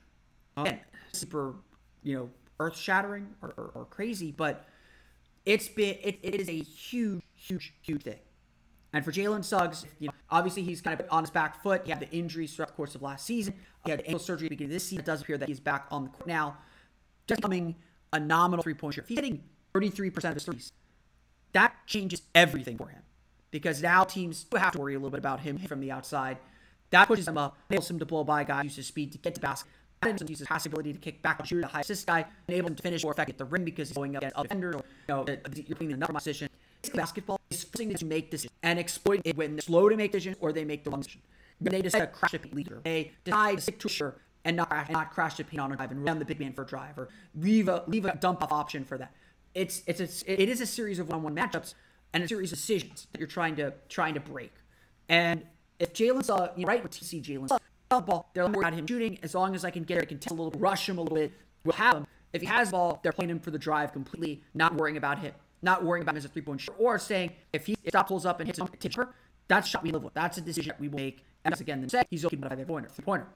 Again, 0.57 0.79
super, 1.13 1.55
you 2.03 2.15
know, 2.17 2.29
earth 2.59 2.75
shattering 2.75 3.29
or, 3.41 3.53
or, 3.55 3.71
or, 3.73 3.85
crazy, 3.85 4.31
but 4.31 4.67
it's 5.45 5.69
been 5.69 5.95
it, 6.03 6.19
it 6.21 6.35
is 6.35 6.49
a 6.49 6.59
huge, 6.59 7.21
huge, 7.35 7.73
huge 7.81 8.03
thing. 8.03 8.19
And 8.91 9.05
for 9.05 9.11
Jalen 9.11 9.45
Suggs, 9.45 9.85
you 9.99 10.07
know, 10.07 10.13
obviously 10.29 10.63
he's 10.63 10.81
kind 10.81 10.99
of 10.99 11.05
on 11.09 11.23
his 11.23 11.29
back 11.29 11.63
foot. 11.63 11.83
He 11.85 11.91
had 11.91 12.01
the 12.01 12.09
injuries 12.11 12.53
throughout 12.53 12.69
the 12.69 12.73
course 12.73 12.95
of 12.95 13.01
last 13.01 13.25
season. 13.25 13.53
He 13.85 13.91
had 13.91 14.01
ankle 14.01 14.19
surgery 14.19 14.47
at 14.47 14.49
the 14.49 14.55
beginning 14.55 14.71
of 14.71 14.75
this 14.75 14.83
season. 14.83 14.99
It 14.99 15.05
does 15.05 15.21
appear 15.21 15.37
that 15.37 15.47
he's 15.47 15.59
back 15.61 15.85
on 15.91 16.05
the 16.05 16.09
court 16.09 16.27
now, 16.27 16.57
just 17.27 17.39
becoming 17.39 17.75
a 18.13 18.19
nominal 18.19 18.63
three 18.63 18.73
point 18.73 18.95
shooter. 18.95 19.03
If 19.03 19.09
he's 19.09 19.17
hitting 19.17 19.43
33% 19.73 20.29
of 20.29 20.33
his 20.33 20.43
threes, 20.43 20.71
that 21.53 21.75
changes 21.85 22.21
everything 22.35 22.77
for 22.77 22.87
him 22.87 23.01
because 23.51 23.81
now 23.81 24.03
teams 24.03 24.43
do 24.43 24.57
have 24.57 24.73
to 24.73 24.79
worry 24.79 24.93
a 24.93 24.97
little 24.97 25.09
bit 25.09 25.19
about 25.19 25.39
him 25.39 25.57
from 25.57 25.79
the 25.79 25.91
outside. 25.91 26.37
That 26.91 27.07
pushes 27.07 27.27
him 27.27 27.37
up, 27.37 27.57
enables 27.69 27.89
him 27.89 27.99
to 27.99 28.05
blow 28.05 28.23
by 28.23 28.43
guys, 28.43 28.65
uses 28.65 28.87
speed 28.87 29.11
to 29.11 29.17
get 29.17 29.35
to 29.35 29.41
basket. 29.41 29.71
That 30.01 30.29
uses 30.29 30.47
pass 30.47 30.65
ability 30.65 30.93
to 30.93 30.99
kick 30.99 31.21
back, 31.21 31.39
and 31.39 31.47
shoot 31.47 31.63
a 31.63 31.67
high 31.67 31.81
assist 31.81 32.07
guy, 32.07 32.25
enable 32.47 32.69
him 32.69 32.75
to 32.75 32.81
finish 32.81 33.03
more 33.03 33.11
effective 33.11 33.33
at 33.33 33.37
the 33.37 33.45
rim 33.45 33.65
because 33.65 33.89
he's 33.89 33.97
going 33.97 34.15
up 34.15 34.21
against 34.21 34.37
other 34.37 34.47
defenders. 34.47 34.75
Or, 34.75 34.83
you 35.07 35.15
know, 35.15 35.25
you're 35.53 35.75
putting 35.75 35.91
another 35.91 36.13
position. 36.13 36.49
Basketball 36.93 37.39
is 37.49 37.65
forcing 37.65 37.93
to 37.93 38.05
make 38.05 38.31
decisions 38.31 38.53
and 38.63 38.79
exploit 38.79 39.21
it 39.25 39.35
when 39.35 39.55
they're 39.55 39.61
slow 39.61 39.89
to 39.89 39.97
make 39.97 40.13
decisions 40.13 40.37
or 40.39 40.53
they 40.53 40.63
make 40.63 40.85
the 40.85 40.89
wrong 40.89 41.01
decision. 41.01 41.21
When 41.59 41.73
they 41.73 41.81
decide 41.81 41.99
to 41.99 42.07
crash 42.07 42.33
a 42.33 42.55
leader, 42.55 42.79
they 42.85 43.11
decide 43.25 43.55
to 43.55 43.61
stick 43.61 43.79
to 43.79 43.87
a 43.87 43.91
shooter 43.91 44.15
and 44.45 44.57
not 44.57 44.71
and 44.71 44.89
not 44.91 45.11
crash 45.11 45.35
the 45.35 45.43
paint 45.43 45.61
on 45.61 45.71
a 45.71 45.75
drive 45.75 45.91
and 45.91 46.03
run 46.03 46.19
the 46.19 46.25
big 46.25 46.39
man 46.39 46.53
for 46.53 46.63
a 46.63 46.67
drive 46.67 46.97
or 46.97 47.09
leave 47.35 47.67
a 47.67 47.83
leave 47.87 48.05
a 48.05 48.15
dump 48.15 48.41
off 48.43 48.51
option 48.51 48.83
for 48.83 48.97
that. 48.97 49.13
It's 49.53 49.83
it's 49.87 50.23
a, 50.23 50.41
it 50.41 50.49
is 50.49 50.61
a 50.61 50.65
series 50.65 50.99
of 50.99 51.09
one-on-one 51.09 51.35
matchups 51.35 51.73
and 52.13 52.23
a 52.23 52.27
series 52.27 52.51
of 52.51 52.57
decisions 52.57 53.07
that 53.11 53.19
you're 53.19 53.27
trying 53.27 53.55
to 53.57 53.73
trying 53.89 54.13
to 54.13 54.19
break. 54.19 54.53
And 55.07 55.43
if 55.79 55.93
Jalen 55.93 56.23
saw 56.23 56.49
you 56.55 56.63
know, 56.63 56.67
right 56.67 56.83
with 56.83 56.91
TC 56.91 57.23
Jalen 57.23 57.59
the 57.89 58.01
ball, 58.01 58.29
they're 58.33 58.45
worried 58.45 58.57
about 58.57 58.73
him 58.73 58.85
shooting. 58.85 59.17
As 59.23 59.33
long 59.33 59.55
as 59.55 59.65
I 59.65 59.71
can 59.71 59.83
get 59.83 59.97
it, 59.97 60.03
I 60.03 60.05
can 60.05 60.19
test 60.19 60.31
a 60.31 60.41
little, 60.41 60.59
rush 60.59 60.87
him 60.87 60.97
a 60.97 61.01
little 61.01 61.17
bit. 61.17 61.31
We'll 61.65 61.73
have 61.73 61.97
him. 61.97 62.07
If 62.33 62.41
he 62.41 62.47
has 62.47 62.69
the 62.69 62.73
ball, 62.73 62.99
they're 63.01 63.11
playing 63.11 63.31
him 63.31 63.39
for 63.39 63.49
the 63.49 63.57
drive 63.57 63.91
completely, 63.91 64.43
not 64.53 64.75
worrying 64.75 64.97
about 64.97 65.17
him, 65.17 65.33
not 65.63 65.83
worrying 65.83 66.03
about 66.03 66.11
him 66.11 66.17
as 66.17 66.25
a 66.25 66.27
three 66.27 66.43
point 66.43 66.61
shooter, 66.61 66.77
or 66.77 66.99
saying 66.99 67.31
if 67.53 67.65
he 67.65 67.75
stop 67.87 68.07
pulls 68.07 68.25
up 68.25 68.39
and 68.39 68.47
hits 68.47 68.59
him, 68.59 68.67
that's 69.47 69.67
a 69.67 69.69
shot 69.69 69.83
we 69.83 69.91
live 69.91 70.03
with. 70.03 70.13
That's 70.13 70.37
a 70.37 70.41
decision 70.41 70.69
that 70.69 70.79
we 70.79 70.87
will 70.87 70.97
make. 70.97 71.25
And 71.43 71.51
that's 71.51 71.61
again, 71.61 71.81
the 71.81 71.89
say 71.89 72.03
he's 72.09 72.23
open 72.25 72.39
by 72.39 72.53
their 72.53 72.65
pointer, 72.65 72.89
three 72.89 73.03
pointer. 73.03 73.27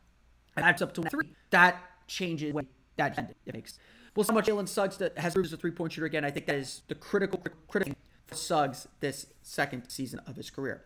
That's 0.55 0.81
up 0.81 0.93
to 0.93 1.03
three. 1.03 1.29
That 1.49 1.81
changes 2.07 2.53
way 2.53 2.63
that 2.97 3.17
makes. 3.51 3.79
We'll 4.15 4.25
how 4.25 4.33
much 4.33 4.45
Jalen 4.45 4.67
Suggs 4.67 5.01
has 5.17 5.33
proved 5.33 5.47
as 5.47 5.53
a 5.53 5.57
three 5.57 5.71
point 5.71 5.93
shooter 5.93 6.05
again. 6.05 6.23
I 6.23 6.29
think 6.29 6.45
that 6.45 6.55
is 6.55 6.83
the 6.87 6.95
critical, 6.95 7.43
critical 7.67 7.95
for 8.27 8.35
Suggs 8.35 8.87
this 8.99 9.27
second 9.41 9.89
season 9.89 10.19
of 10.27 10.35
his 10.35 10.49
career. 10.49 10.83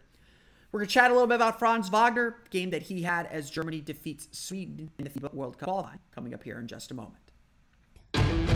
We're 0.71 0.81
to 0.81 0.87
chat 0.87 1.11
a 1.11 1.13
little 1.13 1.27
bit 1.27 1.35
about 1.35 1.59
Franz 1.59 1.89
Wagner, 1.89 2.37
game 2.49 2.69
that 2.71 2.83
he 2.83 3.01
had 3.01 3.25
as 3.27 3.49
Germany 3.49 3.81
defeats 3.81 4.27
Sweden 4.31 4.91
in 4.97 5.05
the 5.05 5.09
FIBA 5.09 5.33
World 5.33 5.57
Cup 5.57 5.67
qualifying, 5.67 5.99
coming 6.13 6.33
up 6.33 6.43
here 6.43 6.59
in 6.59 6.67
just 6.67 6.91
a 6.91 6.93
moment. 6.93 8.46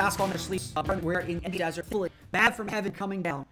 Basketball 0.00 0.26
in 0.28 0.30
their 0.30 0.38
sleeves. 0.38 0.72
Uh, 0.74 0.98
we're 1.02 1.20
in 1.20 1.40
the 1.40 1.58
desert, 1.58 1.84
fully 1.84 2.08
bad 2.32 2.56
from 2.56 2.68
heaven 2.68 2.90
coming 2.90 3.20
down. 3.20 3.44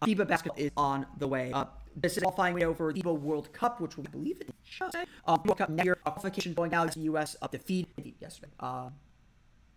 Uh, 0.00 0.06
FIBA 0.06 0.28
basketball 0.28 0.56
is 0.56 0.70
on 0.76 1.04
the 1.18 1.26
way. 1.26 1.50
Uh, 1.52 1.64
this 1.96 2.16
is 2.16 2.22
all 2.22 2.30
flying 2.30 2.62
over 2.62 2.92
FIBA 2.92 3.18
World 3.18 3.52
Cup, 3.52 3.80
which 3.80 3.96
we 3.96 4.04
believe 4.04 4.40
it 4.40 4.48
is. 4.48 5.06
Um, 5.26 5.42
World 5.44 5.58
Cup 5.58 5.68
next 5.68 5.84
year. 5.84 5.98
Uh, 6.06 6.12
qualification 6.12 6.54
going 6.54 6.72
out 6.74 6.92
to 6.92 6.98
the 7.00 7.06
U.S. 7.06 7.34
up 7.42 7.50
to 7.50 7.58
feed 7.58 7.88
yesterday. 8.20 8.52
Uh, 8.60 8.90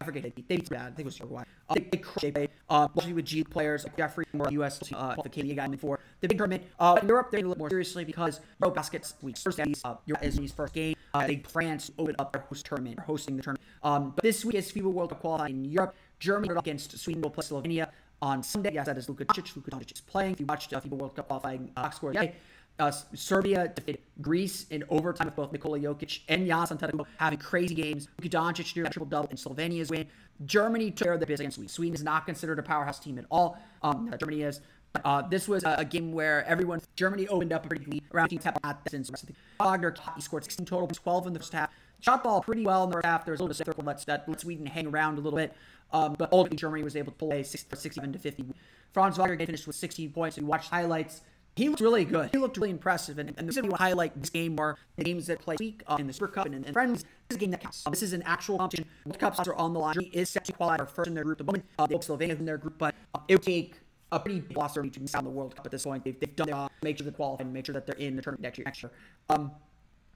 I 0.01 0.05
forget 0.05 0.21
they 0.21 0.29
beat, 0.29 0.47
they 0.47 0.57
beat 0.57 0.69
bad. 0.69 0.81
I 0.81 0.85
think 0.85 0.99
it 0.99 1.05
was 1.05 1.19
Uruguay. 1.19 1.43
Uh, 1.67 1.73
they, 1.73 1.81
they 1.81 1.97
crushed 1.97 2.33
they 2.33 2.47
uh, 2.69 2.87
with 2.95 3.25
G 3.25 3.43
players 3.43 3.85
Jeffrey 3.97 4.25
Moore, 4.31 4.49
U.S. 4.51 4.81
Uh, 4.93 5.15
Canadian 5.15 5.55
guy 5.55 5.77
for 5.77 5.99
the 6.21 6.27
big 6.27 6.37
tournament. 6.37 6.63
Uh, 6.79 6.99
in 7.01 7.07
Europe, 7.07 7.31
they're 7.31 7.39
a 7.39 7.43
little 7.43 7.57
more 7.57 7.69
seriously 7.69 8.05
because 8.05 8.39
EuroBasket's 8.61 9.15
week 9.21 9.37
first 9.37 9.59
uh, 9.59 9.95
is 10.21 10.37
his 10.37 10.51
first 10.51 10.73
game. 10.73 10.95
Uh, 11.13 11.27
they 11.27 11.43
France 11.47 11.91
opened 11.97 12.15
up 12.19 12.31
their 12.31 12.43
host 12.43 12.65
tournament, 12.65 12.99
hosting 12.99 13.35
the 13.35 13.41
tournament. 13.41 13.67
Um, 13.83 14.11
but 14.15 14.23
this 14.23 14.45
week 14.45 14.55
is 14.55 14.71
FIBA 14.71 14.83
World 14.83 15.09
Cup 15.09 15.21
qualifying 15.21 15.65
in 15.65 15.71
Europe. 15.71 15.95
Germany 16.19 16.53
against 16.57 16.97
Sweden 16.97 17.21
will 17.21 17.29
play 17.29 17.43
Slovenia 17.43 17.89
on 18.21 18.43
Sunday. 18.43 18.71
Yes, 18.73 18.85
that 18.85 18.97
is 18.97 19.07
Luka 19.07 19.25
Doncic. 19.25 19.55
Luka 19.55 19.71
Doncic 19.71 19.93
is 19.93 20.01
playing. 20.01 20.33
If 20.33 20.39
you 20.39 20.45
watched 20.45 20.73
uh, 20.73 20.81
FIBA 20.81 20.91
World 20.91 21.15
Cup 21.15 21.27
qualifying 21.27 21.71
uh, 21.77 21.89
score 21.89 22.11
today, 22.11 22.35
uh, 22.79 22.91
Serbia 23.13 23.71
defeated 23.75 24.01
Greece 24.21 24.65
in 24.69 24.83
overtime 24.89 25.27
with 25.27 25.35
both 25.35 25.51
Nikola 25.51 25.79
Jokic 25.79 26.21
and 26.29 26.47
Giannis 26.47 26.77
Antetokounmpo 26.77 27.05
having 27.17 27.39
crazy 27.39 27.75
games. 27.75 28.07
Luka 28.17 28.37
Doncic 28.37 28.85
a 28.85 28.89
triple 28.89 29.05
double 29.05 29.29
in 29.29 29.37
Slovenia's 29.37 29.89
win. 29.89 30.07
Germany 30.45 30.91
took 30.91 31.05
care 31.05 31.13
of 31.13 31.19
the 31.19 31.25
business 31.25 31.41
against 31.41 31.55
Sweden. 31.55 31.69
Sweden 31.69 31.95
is 31.95 32.03
not 32.03 32.25
considered 32.25 32.59
a 32.59 32.63
powerhouse 32.63 32.99
team 32.99 33.17
at 33.17 33.25
all. 33.29 33.57
Um, 33.83 34.13
Germany 34.19 34.43
is. 34.43 34.61
Uh, 35.05 35.21
this 35.21 35.47
was 35.47 35.63
a, 35.63 35.75
a, 35.77 35.85
game 35.85 36.11
where 36.11 36.43
everyone 36.45 36.81
Germany 36.95 37.27
opened 37.27 37.53
up 37.53 37.63
a 37.63 37.69
pretty 37.69 37.85
lead 37.85 38.03
around 38.11 38.29
team 38.29 38.41
at 38.43 38.83
the 38.85 38.97
of 38.97 39.05
the 39.07 39.33
Wagner 39.59 39.93
he 40.15 40.21
scored 40.21 40.43
16 40.43 40.65
total, 40.65 40.87
12 40.87 41.27
in 41.27 41.33
the 41.33 41.39
first 41.39 41.53
half. 41.53 41.69
Shot 41.99 42.23
ball 42.23 42.41
pretty 42.41 42.65
well 42.65 42.85
in 42.85 42.89
the 42.89 42.95
first 42.95 43.05
half. 43.05 43.23
There 43.23 43.31
was 43.31 43.39
a 43.39 43.43
little 43.43 43.53
bit 43.53 43.61
of 43.61 43.67
circle 43.67 43.83
that 43.83 44.27
let 44.27 44.41
Sweden 44.41 44.65
hang 44.65 44.87
around 44.87 45.19
a 45.19 45.21
little 45.21 45.37
bit, 45.37 45.53
um, 45.91 46.15
but 46.17 46.31
ultimately 46.31 46.57
Germany 46.57 46.83
was 46.83 46.95
able 46.95 47.11
to 47.11 47.17
pull 47.17 47.31
away 47.31 47.43
67 47.43 48.13
to 48.13 48.19
50. 48.19 48.45
Franz 48.93 49.17
Wagner 49.17 49.37
finished 49.37 49.67
with 49.67 49.75
16 49.75 50.11
points. 50.11 50.37
We 50.37 50.43
watched 50.43 50.69
highlights 50.69 51.21
he 51.59 51.67
looked 51.67 51.81
really 51.81 52.05
good. 52.05 52.29
He 52.31 52.37
looked 52.37 52.57
really 52.57 52.69
impressive. 52.69 53.19
And, 53.19 53.29
and 53.29 53.39
the 53.39 53.43
reason 53.45 53.67
we 53.67 53.73
highlight 53.73 54.19
this 54.19 54.29
game 54.29 54.55
more 54.55 54.77
the 54.95 55.03
games 55.03 55.27
that 55.27 55.39
play 55.39 55.57
week 55.59 55.83
uh, 55.87 55.97
in 55.99 56.07
the 56.07 56.13
Super 56.13 56.27
Cup 56.29 56.45
and, 56.45 56.55
and 56.55 56.73
Friends. 56.73 57.03
This 57.03 57.31
is 57.31 57.35
a 57.35 57.39
game 57.39 57.51
that 57.51 57.61
counts. 57.61 57.83
This 57.89 58.01
is 58.01 58.13
an 58.13 58.23
actual 58.23 58.57
competition. 58.57 58.89
World 59.05 59.19
Cups 59.19 59.47
are 59.47 59.55
on 59.55 59.73
the 59.73 59.79
line. 59.79 59.93
Germany 59.95 60.11
is 60.13 60.29
set 60.29 60.45
to 60.45 60.53
qualify 60.53 60.85
first 60.85 61.07
in 61.07 61.13
their 61.13 61.23
group. 61.23 61.37
The 61.37 61.43
moment 61.43 61.65
uh, 61.77 61.85
they 61.85 61.95
Slovenia 61.95 62.39
in 62.39 62.45
their 62.45 62.57
group, 62.57 62.77
but 62.77 62.95
uh, 63.13 63.19
it 63.27 63.35
would 63.35 63.43
take 63.43 63.75
a 64.11 64.19
pretty 64.19 64.39
big 64.39 64.57
loss 64.57 64.73
to 64.73 64.81
miss 64.81 65.13
out 65.13 65.19
on 65.19 65.23
the 65.25 65.29
World 65.29 65.55
Cup 65.55 65.65
at 65.65 65.71
this 65.71 65.83
point. 65.83 66.03
They've, 66.03 66.19
they've 66.19 66.35
done 66.35 66.49
it. 66.49 66.53
Uh, 66.53 66.69
make 66.81 66.97
sure 66.97 67.05
they 67.05 67.11
qualify 67.11 67.43
and 67.43 67.53
make 67.53 67.65
sure 67.65 67.73
that 67.73 67.85
they're 67.85 67.95
in 67.95 68.15
the 68.15 68.21
tournament 68.21 68.43
next 68.43 68.57
year. 68.57 68.65
Next 68.65 68.83
year. 68.83 68.91
Um, 69.29 69.51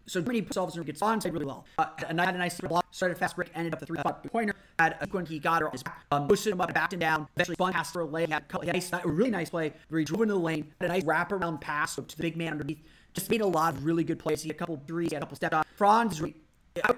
so 0.06 0.20
Germany 0.20 0.42
themselves 0.42 0.78
gets 0.78 1.02
on 1.02 1.20
really 1.20 1.46
well. 1.46 1.66
Uh, 1.78 1.86
and 2.08 2.20
I 2.20 2.26
had 2.26 2.36
a 2.36 2.38
nice 2.38 2.60
block, 2.60 2.86
started 2.92 3.18
fast 3.18 3.36
break, 3.36 3.50
ended 3.56 3.74
up 3.74 3.80
the 3.80 3.86
three 3.86 4.00
spot 4.00 4.24
pointer. 4.32 4.54
Had 4.80 4.98
a 5.00 5.08
when 5.08 5.26
he 5.26 5.39
got 5.39 5.62
her 5.62 5.68
on 5.68 5.72
his 5.72 5.84
back, 5.84 6.04
um, 6.12 6.28
boosted 6.28 6.54
him 6.54 6.62
up, 6.62 6.70
and 6.70 6.74
backed 6.74 6.94
him 6.94 7.00
down. 7.00 7.28
Eventually, 7.36 7.56
fun 7.56 7.74
pass 7.74 7.92
for 7.92 8.02
a 8.02 8.06
leg. 8.06 8.30
Had 8.30 8.44
a, 8.62 8.66
nice, 8.66 8.92
a 8.92 9.08
really 9.08 9.30
nice 9.30 9.50
play 9.50 9.74
where 9.89 10.00
he 10.00 10.06
drove 10.06 10.22
into 10.22 10.34
the 10.34 10.39
lane. 10.39 10.72
Had 10.82 10.89
a 10.89 10.94
nice 10.94 11.04
wraparound 11.04 11.62
pass 11.62 11.96
to 11.96 12.02
the 12.02 12.22
big 12.22 12.36
man 12.36 12.54
underneath. 12.54 12.82
Just 13.13 13.30
made 13.30 13.42
a 13.42 13.48
lot 13.48 13.76
of 13.76 13.86
really 13.86 14.04
good 14.04 14.20
plays. 14.20 14.42
He 14.42 14.50
had 14.50 14.56
a 14.56 14.60
couple 14.60 14.82
threes, 14.88 15.10
he 15.10 15.16
had 15.16 15.22
a 15.22 15.26
couple 15.26 15.36
step 15.36 15.52
shots. 15.52 15.70
Franz, 15.76 16.22
I, 16.22 16.34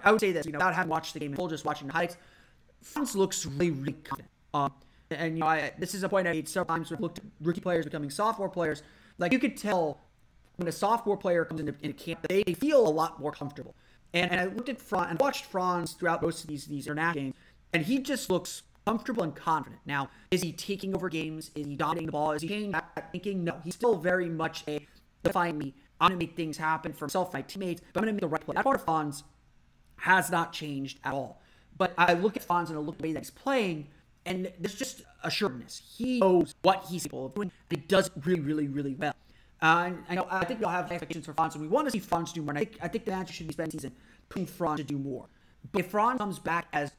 I, 0.04 0.12
would 0.12 0.22
say 0.22 0.32
this, 0.32 0.46
you 0.46 0.54
know, 0.54 0.60
without 0.60 0.74
having 0.74 0.89
watched 0.89 1.13
the 1.13 1.20
game 1.20 1.34
and 1.34 1.50
just 1.50 1.65
watching 1.65 1.88
the 1.88 1.94
highlights, 1.94 2.18
Franz 2.82 3.15
looks 3.15 3.46
really, 3.46 3.72
really 3.72 3.94
confident. 3.94 4.30
Um, 4.54 4.72
and 5.12 5.38
you 5.38 5.41
know, 5.41 5.48
I, 5.48 5.74
this 5.78 5.94
is 5.94 6.04
a 6.04 6.10
point 6.10 6.28
I 6.28 6.32
made 6.32 6.48
several 6.48 6.76
times. 6.76 6.89
We've 6.89 7.00
looked 7.00 7.20
at 7.20 7.26
rookie 7.41 7.62
players 7.62 7.86
becoming 7.86 8.10
sophomore 8.10 8.50
players. 8.50 8.84
Like 9.18 9.32
you 9.34 9.39
could 9.39 9.58
tell 9.58 10.00
when 10.58 10.68
a 10.68 10.72
sophomore 10.72 11.18
player 11.18 11.46
comes 11.46 11.60
into, 11.60 11.76
into 11.82 11.94
camp, 11.94 12.26
they 12.28 12.44
feel 12.44 12.88
a 12.88 12.89
lot 12.89 13.20
more 13.20 13.32
comfortable. 13.32 13.76
And, 14.13 14.32
and 14.32 14.39
I 14.39 14.46
looked 14.46 14.70
at 14.70 14.80
Franz 14.80 15.12
and 15.12 15.20
watched 15.20 15.46
Franz 15.46 15.94
throughout 15.94 16.22
most 16.22 16.44
of 16.44 16.50
these 16.50 16.65
these 16.65 16.88
international 16.88 17.24
games, 17.24 17.36
and 17.74 17.86
he 17.86 18.00
just 18.00 18.30
looks 18.30 18.63
comfortable 18.86 19.24
and 19.24 19.36
confident. 19.36 19.82
Now, 19.86 20.10
is 20.32 20.41
he 20.41 20.52
taking 20.52 20.96
over 20.96 21.10
games? 21.10 21.52
Is 21.56 21.65
he 21.65 21.76
dominating 21.76 22.06
the 22.08 22.12
ball? 22.12 22.32
Is 22.32 22.41
he 22.41 22.48
changing 22.48 22.72
back, 22.72 23.12
thinking? 23.12 23.44
No, 23.44 23.60
he's 23.63 23.76
still 23.76 23.98
very 23.98 24.30
much 24.30 24.63
a 24.68 24.86
define 25.24 25.58
me. 25.58 25.74
I'm 26.00 26.10
gonna 26.10 26.20
make 26.20 26.36
things 26.36 26.58
happen 26.58 26.94
for 26.94 27.06
himself, 27.06 27.34
my 27.34 27.41
teammates, 27.41 27.82
but 27.94 28.00
I'm 28.00 28.04
gonna 28.04 28.13
make 28.13 28.22
the 28.22 28.28
right 28.28 28.41
play. 28.41 28.54
That 28.56 28.63
part 28.63 28.78
of 28.78 28.86
Franz 28.86 29.24
has 29.98 30.30
not 30.30 30.54
changed 30.54 31.00
at 31.04 31.13
all. 31.13 31.41
But 31.78 31.94
I 31.98 32.13
look 32.13 32.38
at 32.38 32.44
Franz 32.44 32.70
and 32.70 32.78
I 32.78 32.82
look 32.82 32.96
at 32.96 33.02
the 33.02 33.08
way 33.10 33.13
that 33.13 33.20
he's 33.20 33.32
playing, 33.32 33.88
and 34.26 34.52
there's 34.60 34.76
just 34.76 35.04
assuredness. 35.24 35.82
He 35.98 36.20
knows 36.20 36.56
what 36.62 36.86
he's 36.89 37.04
capable 37.04 37.26
of 37.28 37.36
doing. 37.36 37.52
And 37.70 37.80
he 37.80 37.86
does 37.88 38.12
really, 38.24 38.39
really, 38.39 38.68
really 38.68 38.96
well. 38.96 39.13
Uh, 39.62 39.91
I 40.10 40.15
know. 40.15 40.28
I 40.30 40.46
think 40.46 40.60
we'll 40.60 40.70
have 40.70 40.91
expectations 40.91 41.26
for 41.26 41.34
Franz, 41.34 41.56
and 41.56 41.62
we 41.62 41.68
want 41.68 41.88
to 41.88 41.91
see 41.91 42.00
Franz 42.00 42.34
do 42.34 42.41
more. 42.41 42.52
And 42.52 42.60
I 42.60 42.65
think 42.65 42.78
I 42.82 42.88
think 42.88 43.06
the 43.06 43.12
manager 43.12 43.34
should 43.34 43.48
be 43.48 43.54
spending 43.54 43.80
season 43.80 43.94
pushing 44.30 44.46
Franz 44.46 44.80
to 44.80 44.84
do 44.84 44.98
more. 44.98 45.28
But 45.72 45.82
if 45.82 45.91
Franz 45.91 46.20
comes 46.20 46.39
back 46.39 46.68
as 46.74 46.91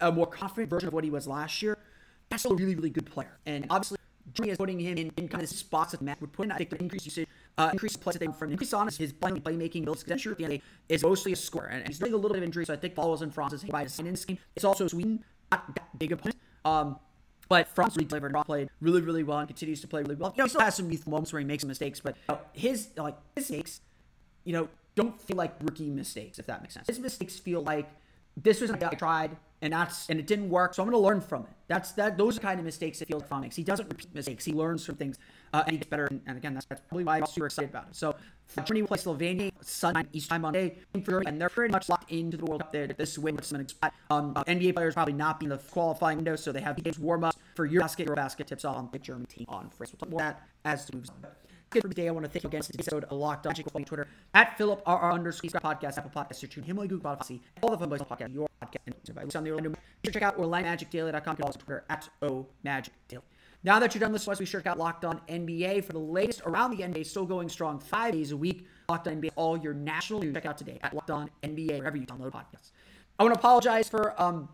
a 0.00 0.12
more 0.12 0.26
confident 0.26 0.70
version 0.70 0.88
of 0.88 0.94
what 0.94 1.04
he 1.04 1.10
was 1.10 1.26
last 1.26 1.62
year, 1.62 1.78
that's 2.30 2.42
still 2.42 2.52
a 2.52 2.56
really, 2.56 2.74
really 2.74 2.90
good 2.90 3.06
player. 3.06 3.38
And 3.46 3.66
obviously, 3.70 3.98
Germany 4.32 4.52
is 4.52 4.58
putting 4.58 4.80
him 4.80 4.98
in, 4.98 5.12
in 5.16 5.28
kind 5.28 5.42
of 5.42 5.48
spots 5.48 5.92
that 5.92 5.98
the 5.98 6.04
match 6.04 6.20
would 6.20 6.32
put 6.32 6.46
in. 6.46 6.52
I 6.52 6.58
think 6.58 6.70
the 6.70 6.80
increased 6.80 7.06
usage, 7.06 7.28
uh, 7.58 7.70
increased 7.72 8.00
play 8.00 8.12
that 8.12 8.18
they 8.18 8.26
from 8.26 8.50
increase 8.52 8.72
on 8.72 8.86
his 8.86 9.12
play, 9.12 9.32
playmaking 9.32 9.82
abilities. 9.82 10.04
Because 10.04 10.20
sure 10.20 10.32
at 10.32 10.38
the 10.38 10.44
end 10.44 10.60
is 10.88 11.02
mostly 11.02 11.32
a 11.32 11.36
scorer, 11.36 11.66
and, 11.66 11.80
and 11.80 11.88
he's 11.88 11.98
doing 11.98 12.12
a 12.12 12.16
little 12.16 12.30
bit 12.30 12.38
of 12.38 12.44
injury, 12.44 12.64
so 12.66 12.74
I 12.74 12.76
think 12.76 12.94
follows 12.94 13.22
in 13.22 13.30
Franz's 13.30 13.64
by 13.64 13.84
design 13.84 14.06
in 14.06 14.12
this 14.12 14.24
game. 14.24 14.38
It's 14.54 14.64
also 14.64 14.86
Sweden, 14.86 15.24
not 15.50 15.74
that 15.74 15.98
big 15.98 16.12
opponent. 16.12 16.36
Um, 16.64 16.98
but 17.48 17.68
Franz 17.68 17.94
delivered. 17.94 18.34
Played 18.44 18.70
really, 18.80 19.00
really 19.00 19.22
well 19.22 19.38
and 19.38 19.48
continues 19.48 19.80
to 19.80 19.88
play 19.88 20.02
really 20.02 20.16
well. 20.16 20.32
You 20.36 20.42
know, 20.42 20.44
he 20.44 20.50
still 20.50 20.60
has 20.60 20.74
some 20.74 20.90
youthful 20.90 21.10
moments 21.10 21.32
where 21.32 21.40
he 21.40 21.46
makes 21.46 21.64
mistakes, 21.64 22.00
but 22.00 22.16
you 22.28 22.34
know, 22.34 22.40
his 22.52 22.88
like 22.96 23.16
his 23.34 23.50
mistakes, 23.50 23.80
you 24.44 24.52
know, 24.52 24.68
don't 24.94 25.20
feel 25.20 25.36
like 25.36 25.54
rookie 25.62 25.90
mistakes, 25.90 26.38
if 26.38 26.46
that 26.46 26.62
makes 26.62 26.74
sense. 26.74 26.86
His 26.86 26.98
mistakes 26.98 27.38
feel 27.38 27.62
like 27.62 27.88
this 28.36 28.60
was 28.60 28.70
I 28.70 28.76
tried 28.76 29.36
and 29.62 29.72
that's 29.72 30.08
and 30.08 30.18
it 30.18 30.26
didn't 30.26 30.50
work, 30.50 30.74
so 30.74 30.82
I'm 30.82 30.90
to 30.90 30.98
learn 30.98 31.20
from 31.20 31.42
it. 31.42 31.48
That's 31.68 31.92
that. 31.92 32.18
Those 32.18 32.36
are 32.36 32.40
kind 32.40 32.58
of 32.58 32.66
mistakes 32.66 32.98
that 32.98 33.08
feel 33.08 33.18
like 33.18 33.28
Franz 33.28 33.42
makes. 33.42 33.56
He 33.56 33.64
doesn't 33.64 33.88
repeat 33.88 34.14
mistakes. 34.14 34.44
He 34.44 34.52
learns 34.52 34.84
from 34.84 34.96
things 34.96 35.18
uh, 35.52 35.62
and 35.66 35.72
he 35.72 35.78
gets 35.78 35.90
better. 35.90 36.06
And, 36.06 36.20
and 36.26 36.36
again, 36.36 36.54
that's, 36.54 36.66
that's, 36.66 36.80
probably 36.88 37.04
why 37.04 37.18
I'm 37.18 37.26
super 37.26 37.46
excited 37.46 37.70
about 37.70 37.88
it. 37.88 37.96
So 37.96 38.14
Germany 38.56 38.82
will 38.82 38.88
play 38.88 38.98
Slovenia 38.98 39.52
Sunday 39.60 40.04
East 40.12 40.30
time 40.30 40.44
on 40.44 40.52
day, 40.52 40.78
and 40.94 41.40
they're 41.40 41.48
pretty 41.48 41.72
much 41.72 41.88
locked 41.88 42.10
into 42.10 42.36
the 42.36 42.44
World 42.44 42.62
Cup 42.62 42.72
there. 42.72 42.86
This 42.86 43.18
win, 43.18 43.36
which 43.36 43.46
is 43.46 43.52
an 43.52 43.66
um, 44.10 44.32
uh, 44.36 44.44
NBA 44.44 44.74
players 44.74 44.94
probably 44.94 45.14
not 45.14 45.40
be 45.40 45.46
in 45.46 45.50
the 45.50 45.58
qualifying 45.58 46.18
window, 46.18 46.36
so 46.36 46.52
they 46.52 46.60
have 46.60 46.82
games 46.82 46.98
warm 46.98 47.24
up 47.24 47.36
for 47.54 47.68
EuroBasket. 47.68 48.06
Your 48.06 48.16
basket 48.16 48.46
tips 48.46 48.64
off 48.64 48.76
on 48.76 48.88
the 48.92 48.98
German 48.98 49.26
team 49.26 49.46
on 49.48 49.70
France. 49.70 49.92
We'll 49.92 49.98
talk 49.98 50.10
more 50.10 50.20
about 50.20 50.40
that 50.64 50.72
as 50.72 50.92
moves 50.92 51.10
on 51.10 51.16
good 51.70 51.82
for 51.82 51.88
today. 51.88 52.08
I 52.08 52.10
want 52.10 52.24
to 52.24 52.30
thank 52.30 52.44
you 52.44 52.48
again 52.48 52.62
for 52.62 52.72
this 52.72 52.86
episode 52.86 53.04
of 53.04 53.18
Locked 53.18 53.46
On 53.46 53.50
Magic. 53.50 53.74
Me 53.74 53.84
Twitter 53.84 54.06
at 54.34 54.56
Philip 54.56 54.82
R 54.86 55.12
underscore 55.12 55.50
podcast, 55.60 55.98
Apple 55.98 56.10
Podcast, 56.10 56.36
Search 56.36 56.54
Himalaya, 56.54 56.88
Google 56.88 57.10
Podcast, 57.10 57.40
all 57.62 57.70
the 57.70 57.78
fun 57.78 57.88
boys 57.88 58.00
podcast, 58.00 58.34
your 58.34 58.48
podcast, 58.62 58.78
and 58.86 59.36
on 59.36 59.44
the 59.44 59.50
Orlando, 59.50 59.74
check 60.04 60.22
out 60.22 60.38
OrlandoMagicDaily.com. 60.38 61.32
You 61.32 61.36
can 61.36 61.44
also 61.44 61.58
Twitter 61.58 61.84
at 61.90 62.08
O 62.22 62.46
Magic 62.62 62.94
Daily. 63.08 63.22
Now 63.66 63.80
that 63.80 63.92
you're 63.92 64.00
done 64.00 64.12
listening, 64.12 64.36
be 64.38 64.44
sure 64.44 64.60
to 64.60 64.64
check 64.64 64.70
out 64.70 64.78
Locked 64.78 65.04
On 65.04 65.20
NBA 65.28 65.82
for 65.82 65.92
the 65.92 65.98
latest 65.98 66.40
around 66.46 66.70
the 66.70 66.84
NBA. 66.84 67.04
Still 67.04 67.26
going 67.26 67.48
strong 67.48 67.80
five 67.80 68.12
days 68.12 68.30
a 68.30 68.36
week. 68.36 68.64
Locked 68.88 69.08
On 69.08 69.20
NBA, 69.20 69.30
all 69.34 69.56
your 69.56 69.74
national 69.74 70.20
news. 70.20 70.34
Check 70.34 70.46
out 70.46 70.56
today 70.56 70.78
at 70.84 70.94
Locked 70.94 71.10
On 71.10 71.28
NBA, 71.42 71.78
wherever 71.78 71.96
you 71.96 72.06
download 72.06 72.30
podcasts. 72.30 72.70
I 73.18 73.24
want 73.24 73.34
to 73.34 73.40
apologize 73.40 73.88
for 73.88 74.14
um, 74.22 74.48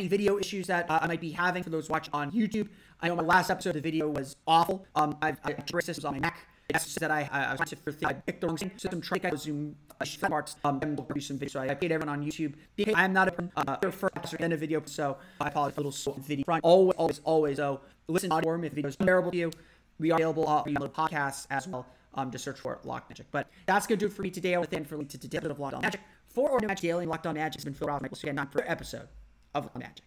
any 0.00 0.08
video 0.08 0.36
issues 0.36 0.66
that 0.66 0.90
uh, 0.90 0.98
I 1.00 1.06
might 1.06 1.20
be 1.20 1.30
having 1.30 1.62
for 1.62 1.70
those 1.70 1.88
watching 1.88 2.12
on 2.12 2.32
YouTube. 2.32 2.68
I 3.00 3.06
know 3.06 3.14
my 3.14 3.22
last 3.22 3.50
episode 3.50 3.70
of 3.70 3.74
the 3.76 3.82
video 3.82 4.08
was 4.08 4.34
awful. 4.48 4.84
Um, 4.96 5.16
I've, 5.22 5.38
I 5.44 5.52
this 5.52 5.86
was 5.86 6.04
on 6.04 6.14
my 6.14 6.18
Mac. 6.18 6.48
Just 6.72 6.98
that 7.00 7.10
I, 7.10 7.28
I, 7.30 7.44
I 7.44 7.52
was 7.52 7.74
for 7.84 7.94
I 8.04 8.12
picked 8.12 8.40
the 8.40 8.48
wrong 8.48 8.58
system. 8.58 9.00
Trying 9.00 9.20
to 9.20 9.36
Zoom 9.36 9.76
uh, 10.00 10.28
parts. 10.28 10.56
Um, 10.64 10.80
and 10.82 11.06
produce 11.06 11.28
some 11.28 11.38
videos. 11.38 11.52
So 11.52 11.60
I, 11.60 11.74
paid 11.74 11.92
everyone 11.92 12.08
on 12.08 12.26
YouTube. 12.26 12.54
I 12.94 13.04
am 13.04 13.12
not 13.12 13.28
a 13.28 13.50
uh, 13.56 13.90
for 13.90 14.10
in 14.40 14.52
a 14.52 14.56
video, 14.56 14.82
so 14.84 15.16
I 15.40 15.48
apologize 15.48 15.76
a 15.76 15.80
little 15.80 15.92
slow 15.92 16.14
video. 16.14 16.44
Always, 16.62 16.96
always, 16.96 17.20
always. 17.24 17.60
Oh, 17.60 17.80
listen 18.08 18.30
to 18.30 18.36
audio 18.36 18.60
if 18.62 18.72
video 18.72 18.88
is 18.88 18.96
terrible 18.96 19.30
to 19.30 19.36
you. 19.36 19.50
We 19.98 20.10
are 20.10 20.16
available 20.16 20.44
on 20.46 20.74
the 20.74 20.88
podcasts 20.88 21.46
as 21.50 21.68
well. 21.68 21.86
Um, 22.14 22.30
just 22.30 22.44
search 22.44 22.58
for 22.58 22.80
Locked 22.82 23.10
Magic. 23.10 23.26
But 23.30 23.48
that's 23.66 23.86
gonna 23.86 23.98
do 23.98 24.06
it 24.06 24.12
for 24.12 24.22
me 24.22 24.30
today. 24.30 24.54
I 24.54 24.58
want 24.58 24.70
to 24.70 24.76
thank 24.76 24.88
for 24.88 25.02
to 25.02 25.18
today 25.18 25.38
of 25.38 25.60
Locked 25.60 25.74
On 25.74 25.82
Magic. 25.82 26.00
For 26.28 26.50
Orlando 26.50 26.68
Magic 26.68 26.82
Daily 26.82 27.06
Locked 27.06 27.26
On 27.26 27.34
Magic 27.34 27.60
has 27.60 27.64
been 27.64 27.74
Phil 27.74 27.88
Ross. 27.88 28.02
You 28.02 28.30
again 28.30 28.46
for 28.48 28.64
episode 28.66 29.08
of 29.54 29.74
Magic. 29.76 30.04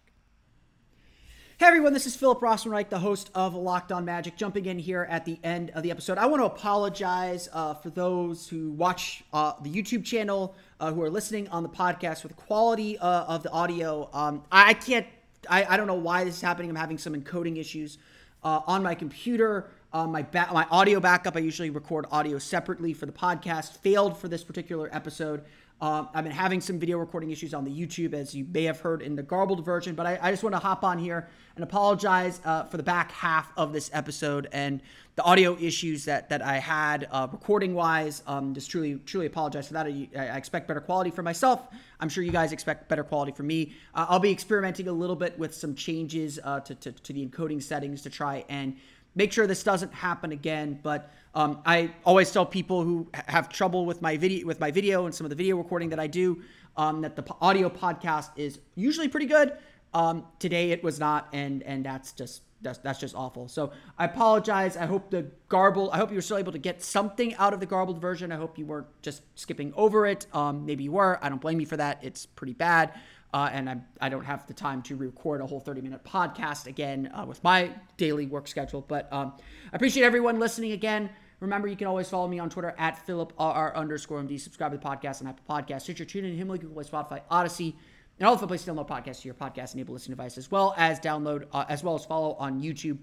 Hey 1.60 1.66
everyone, 1.66 1.92
this 1.92 2.06
is 2.06 2.16
Philip 2.16 2.40
Rossman-Reich, 2.40 2.88
the 2.88 2.98
host 2.98 3.28
of 3.34 3.54
Locked 3.54 3.92
On 3.92 4.02
Magic, 4.02 4.34
jumping 4.34 4.64
in 4.64 4.78
here 4.78 5.06
at 5.10 5.26
the 5.26 5.38
end 5.44 5.68
of 5.74 5.82
the 5.82 5.90
episode. 5.90 6.16
I 6.16 6.24
want 6.24 6.40
to 6.40 6.46
apologize 6.46 7.50
uh, 7.52 7.74
for 7.74 7.90
those 7.90 8.48
who 8.48 8.70
watch 8.70 9.22
uh, 9.34 9.52
the 9.60 9.70
YouTube 9.70 10.02
channel, 10.02 10.54
uh, 10.80 10.90
who 10.90 11.02
are 11.02 11.10
listening 11.10 11.48
on 11.48 11.62
the 11.62 11.68
podcast 11.68 12.22
with 12.22 12.34
the 12.34 12.42
quality 12.42 12.96
uh, 12.96 13.24
of 13.24 13.42
the 13.42 13.50
audio. 13.50 14.08
Um, 14.14 14.42
I 14.50 14.72
can't, 14.72 15.06
I, 15.50 15.66
I, 15.66 15.76
don't 15.76 15.86
know 15.86 15.92
why 15.92 16.24
this 16.24 16.36
is 16.36 16.40
happening. 16.40 16.70
I'm 16.70 16.76
having 16.76 16.96
some 16.96 17.14
encoding 17.14 17.58
issues 17.58 17.98
uh, 18.42 18.60
on 18.66 18.82
my 18.82 18.94
computer. 18.94 19.68
Um, 19.92 20.12
my 20.12 20.22
ba- 20.22 20.48
my 20.54 20.66
audio 20.70 20.98
backup, 20.98 21.36
I 21.36 21.40
usually 21.40 21.68
record 21.68 22.06
audio 22.10 22.38
separately 22.38 22.94
for 22.94 23.04
the 23.04 23.12
podcast, 23.12 23.76
failed 23.80 24.16
for 24.16 24.28
this 24.28 24.42
particular 24.42 24.88
episode. 24.92 25.44
Um, 25.82 26.10
I've 26.12 26.24
been 26.24 26.32
having 26.32 26.60
some 26.60 26.78
video 26.78 26.98
recording 26.98 27.30
issues 27.30 27.54
on 27.54 27.64
the 27.64 27.70
YouTube, 27.70 28.12
as 28.12 28.34
you 28.34 28.44
may 28.52 28.64
have 28.64 28.80
heard 28.80 29.00
in 29.00 29.16
the 29.16 29.22
garbled 29.22 29.64
version, 29.64 29.94
but 29.94 30.06
I, 30.06 30.18
I 30.20 30.30
just 30.30 30.42
want 30.42 30.54
to 30.54 30.58
hop 30.58 30.84
on 30.84 30.98
here 30.98 31.28
and 31.56 31.62
apologize 31.62 32.38
uh, 32.44 32.64
for 32.64 32.76
the 32.76 32.82
back 32.82 33.10
half 33.12 33.50
of 33.56 33.72
this 33.72 33.90
episode 33.94 34.46
and 34.52 34.82
the 35.16 35.22
audio 35.22 35.56
issues 35.58 36.04
that 36.04 36.28
that 36.28 36.42
I 36.42 36.58
had 36.58 37.08
uh, 37.10 37.28
recording 37.32 37.74
wise. 37.74 38.22
Um, 38.26 38.52
just 38.52 38.70
truly, 38.70 39.00
truly 39.06 39.24
apologize 39.24 39.68
for 39.68 39.74
that. 39.74 39.86
I, 39.86 40.08
I, 40.14 40.36
expect 40.36 40.68
better 40.68 40.80
quality 40.80 41.10
for 41.10 41.22
myself. 41.22 41.66
I'm 41.98 42.10
sure 42.10 42.22
you 42.22 42.32
guys 42.32 42.52
expect 42.52 42.88
better 42.88 43.04
quality 43.04 43.32
for 43.32 43.42
me. 43.42 43.72
Uh, 43.94 44.04
I'll 44.08 44.20
be 44.20 44.30
experimenting 44.30 44.86
a 44.86 44.92
little 44.92 45.16
bit 45.16 45.38
with 45.38 45.54
some 45.54 45.74
changes 45.74 46.38
uh, 46.44 46.60
to, 46.60 46.74
to, 46.74 46.92
to 46.92 47.12
the 47.14 47.26
encoding 47.26 47.62
settings 47.62 48.02
to 48.02 48.10
try 48.10 48.44
and 48.50 48.76
make 49.14 49.32
sure 49.32 49.46
this 49.46 49.62
doesn't 49.62 49.92
happen 49.92 50.32
again. 50.32 50.78
But 50.82 51.10
um, 51.34 51.60
I 51.64 51.92
always 52.04 52.30
tell 52.32 52.46
people 52.46 52.82
who 52.82 53.08
have 53.28 53.48
trouble 53.48 53.86
with 53.86 54.02
my 54.02 54.16
video 54.16 54.46
with 54.46 54.60
my 54.60 54.70
video 54.70 55.06
and 55.06 55.14
some 55.14 55.24
of 55.24 55.30
the 55.30 55.36
video 55.36 55.56
recording 55.56 55.90
that 55.90 56.00
I 56.00 56.06
do 56.06 56.42
um, 56.76 57.02
that 57.02 57.16
the 57.16 57.24
audio 57.40 57.68
podcast 57.68 58.30
is 58.36 58.58
usually 58.74 59.08
pretty 59.08 59.26
good. 59.26 59.52
Um, 59.92 60.24
today 60.38 60.70
it 60.70 60.82
was 60.82 60.98
not, 60.98 61.28
and 61.32 61.62
and 61.64 61.84
that's 61.84 62.12
just 62.12 62.42
that's 62.62 62.78
that's 62.78 63.00
just 63.00 63.14
awful. 63.14 63.48
So 63.48 63.72
I 63.98 64.04
apologize. 64.04 64.76
I 64.76 64.86
hope 64.86 65.10
the 65.10 65.26
garbled. 65.48 65.90
I 65.92 65.98
hope 65.98 66.10
you 66.10 66.16
were 66.16 66.22
still 66.22 66.38
able 66.38 66.52
to 66.52 66.58
get 66.58 66.82
something 66.82 67.34
out 67.36 67.52
of 67.52 67.60
the 67.60 67.66
garbled 67.66 68.00
version. 68.00 68.32
I 68.32 68.36
hope 68.36 68.58
you 68.58 68.66
weren't 68.66 68.86
just 69.02 69.22
skipping 69.34 69.72
over 69.76 70.06
it. 70.06 70.26
Um, 70.32 70.66
maybe 70.66 70.84
you 70.84 70.92
were. 70.92 71.18
I 71.22 71.28
don't 71.28 71.40
blame 71.40 71.60
you 71.60 71.66
for 71.66 71.76
that. 71.76 71.98
It's 72.02 72.26
pretty 72.26 72.54
bad. 72.54 72.92
Uh, 73.32 73.48
and 73.52 73.70
I, 73.70 73.76
I 74.00 74.08
don't 74.08 74.24
have 74.24 74.46
the 74.46 74.54
time 74.54 74.82
to 74.82 74.96
record 74.96 75.40
a 75.40 75.46
whole 75.46 75.60
30 75.60 75.80
minute 75.82 76.04
podcast 76.04 76.66
again 76.66 77.10
uh, 77.14 77.24
with 77.24 77.42
my 77.44 77.70
daily 77.96 78.26
work 78.26 78.48
schedule. 78.48 78.84
But 78.86 79.12
um, 79.12 79.34
I 79.72 79.76
appreciate 79.76 80.04
everyone 80.04 80.38
listening 80.38 80.72
again. 80.72 81.10
Remember, 81.38 81.68
you 81.68 81.76
can 81.76 81.86
always 81.86 82.08
follow 82.08 82.28
me 82.28 82.38
on 82.38 82.50
Twitter 82.50 82.74
at 82.76 83.06
PhilipRR 83.06 83.74
underscore 83.74 84.20
MD. 84.22 84.38
Subscribe 84.38 84.72
to 84.72 84.78
the 84.78 84.84
podcast 84.84 85.22
on 85.22 85.28
Apple 85.28 85.44
Podcasts, 85.48 85.82
Stitcher, 85.82 86.04
TuneIn, 86.04 86.36
Himalaya, 86.36 86.60
Google 86.60 86.82
Play, 86.82 86.84
Spotify, 86.84 87.22
Odyssey, 87.30 87.76
and 88.18 88.28
all 88.28 88.36
the 88.36 88.46
places 88.46 88.66
to 88.66 88.72
download 88.72 88.88
podcasts 88.88 89.22
to 89.22 89.28
your 89.28 89.34
podcast 89.34 89.74
enabled 89.74 89.94
listening 89.94 90.16
device, 90.16 90.36
as 90.36 90.50
well 90.50 90.74
as 90.76 91.00
download, 91.00 91.46
uh, 91.52 91.64
as 91.68 91.82
well 91.82 91.94
as 91.94 92.04
follow 92.04 92.34
on 92.34 92.60
YouTube 92.60 92.98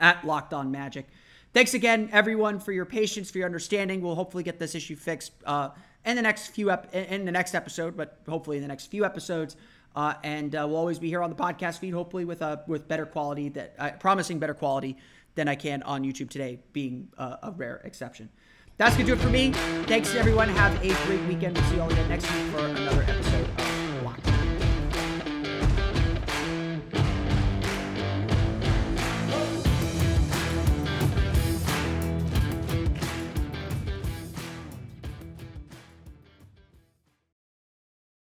at 0.00 0.24
Locked 0.24 0.52
On 0.52 0.72
Magic. 0.72 1.06
Thanks 1.52 1.74
again, 1.74 2.08
everyone, 2.10 2.58
for 2.58 2.72
your 2.72 2.84
patience, 2.84 3.30
for 3.30 3.38
your 3.38 3.46
understanding. 3.46 4.00
We'll 4.00 4.16
hopefully 4.16 4.42
get 4.42 4.58
this 4.58 4.74
issue 4.74 4.96
fixed 4.96 5.30
uh, 5.46 5.68
in 6.04 6.16
the 6.16 6.22
next 6.22 6.48
few 6.48 6.70
ep- 6.70 6.94
in 6.94 7.24
the 7.24 7.32
next 7.32 7.54
episode, 7.54 7.96
but 7.96 8.18
hopefully 8.28 8.56
in 8.56 8.62
the 8.62 8.68
next 8.68 8.86
few 8.86 9.04
episodes. 9.04 9.56
Uh, 9.96 10.14
and 10.24 10.56
uh, 10.56 10.66
we'll 10.66 10.76
always 10.76 10.98
be 10.98 11.08
here 11.08 11.22
on 11.22 11.30
the 11.30 11.36
podcast 11.36 11.78
feed, 11.78 11.94
hopefully 11.94 12.24
with 12.24 12.42
uh, 12.42 12.56
with 12.66 12.88
better 12.88 13.06
quality 13.06 13.48
that 13.50 13.74
uh, 13.78 13.90
promising 14.00 14.38
better 14.38 14.54
quality 14.54 14.96
than 15.36 15.48
I 15.48 15.54
can 15.54 15.82
on 15.84 16.02
YouTube 16.02 16.30
today, 16.30 16.58
being 16.72 17.08
uh, 17.16 17.36
a 17.42 17.50
rare 17.52 17.80
exception. 17.84 18.28
That's 18.76 18.96
gonna 18.96 19.06
do 19.06 19.12
it 19.12 19.20
for 19.20 19.30
me. 19.30 19.52
Thanks 19.86 20.14
everyone. 20.14 20.48
Have 20.48 20.74
a 20.84 20.94
great 21.06 21.22
weekend. 21.28 21.56
We'll 21.56 21.66
see 21.68 21.76
you 21.76 21.82
all 21.82 21.92
again 21.92 22.08
next 22.08 22.24
week 22.32 22.52
for 22.52 22.66
another 22.66 23.02
episode. 23.02 23.33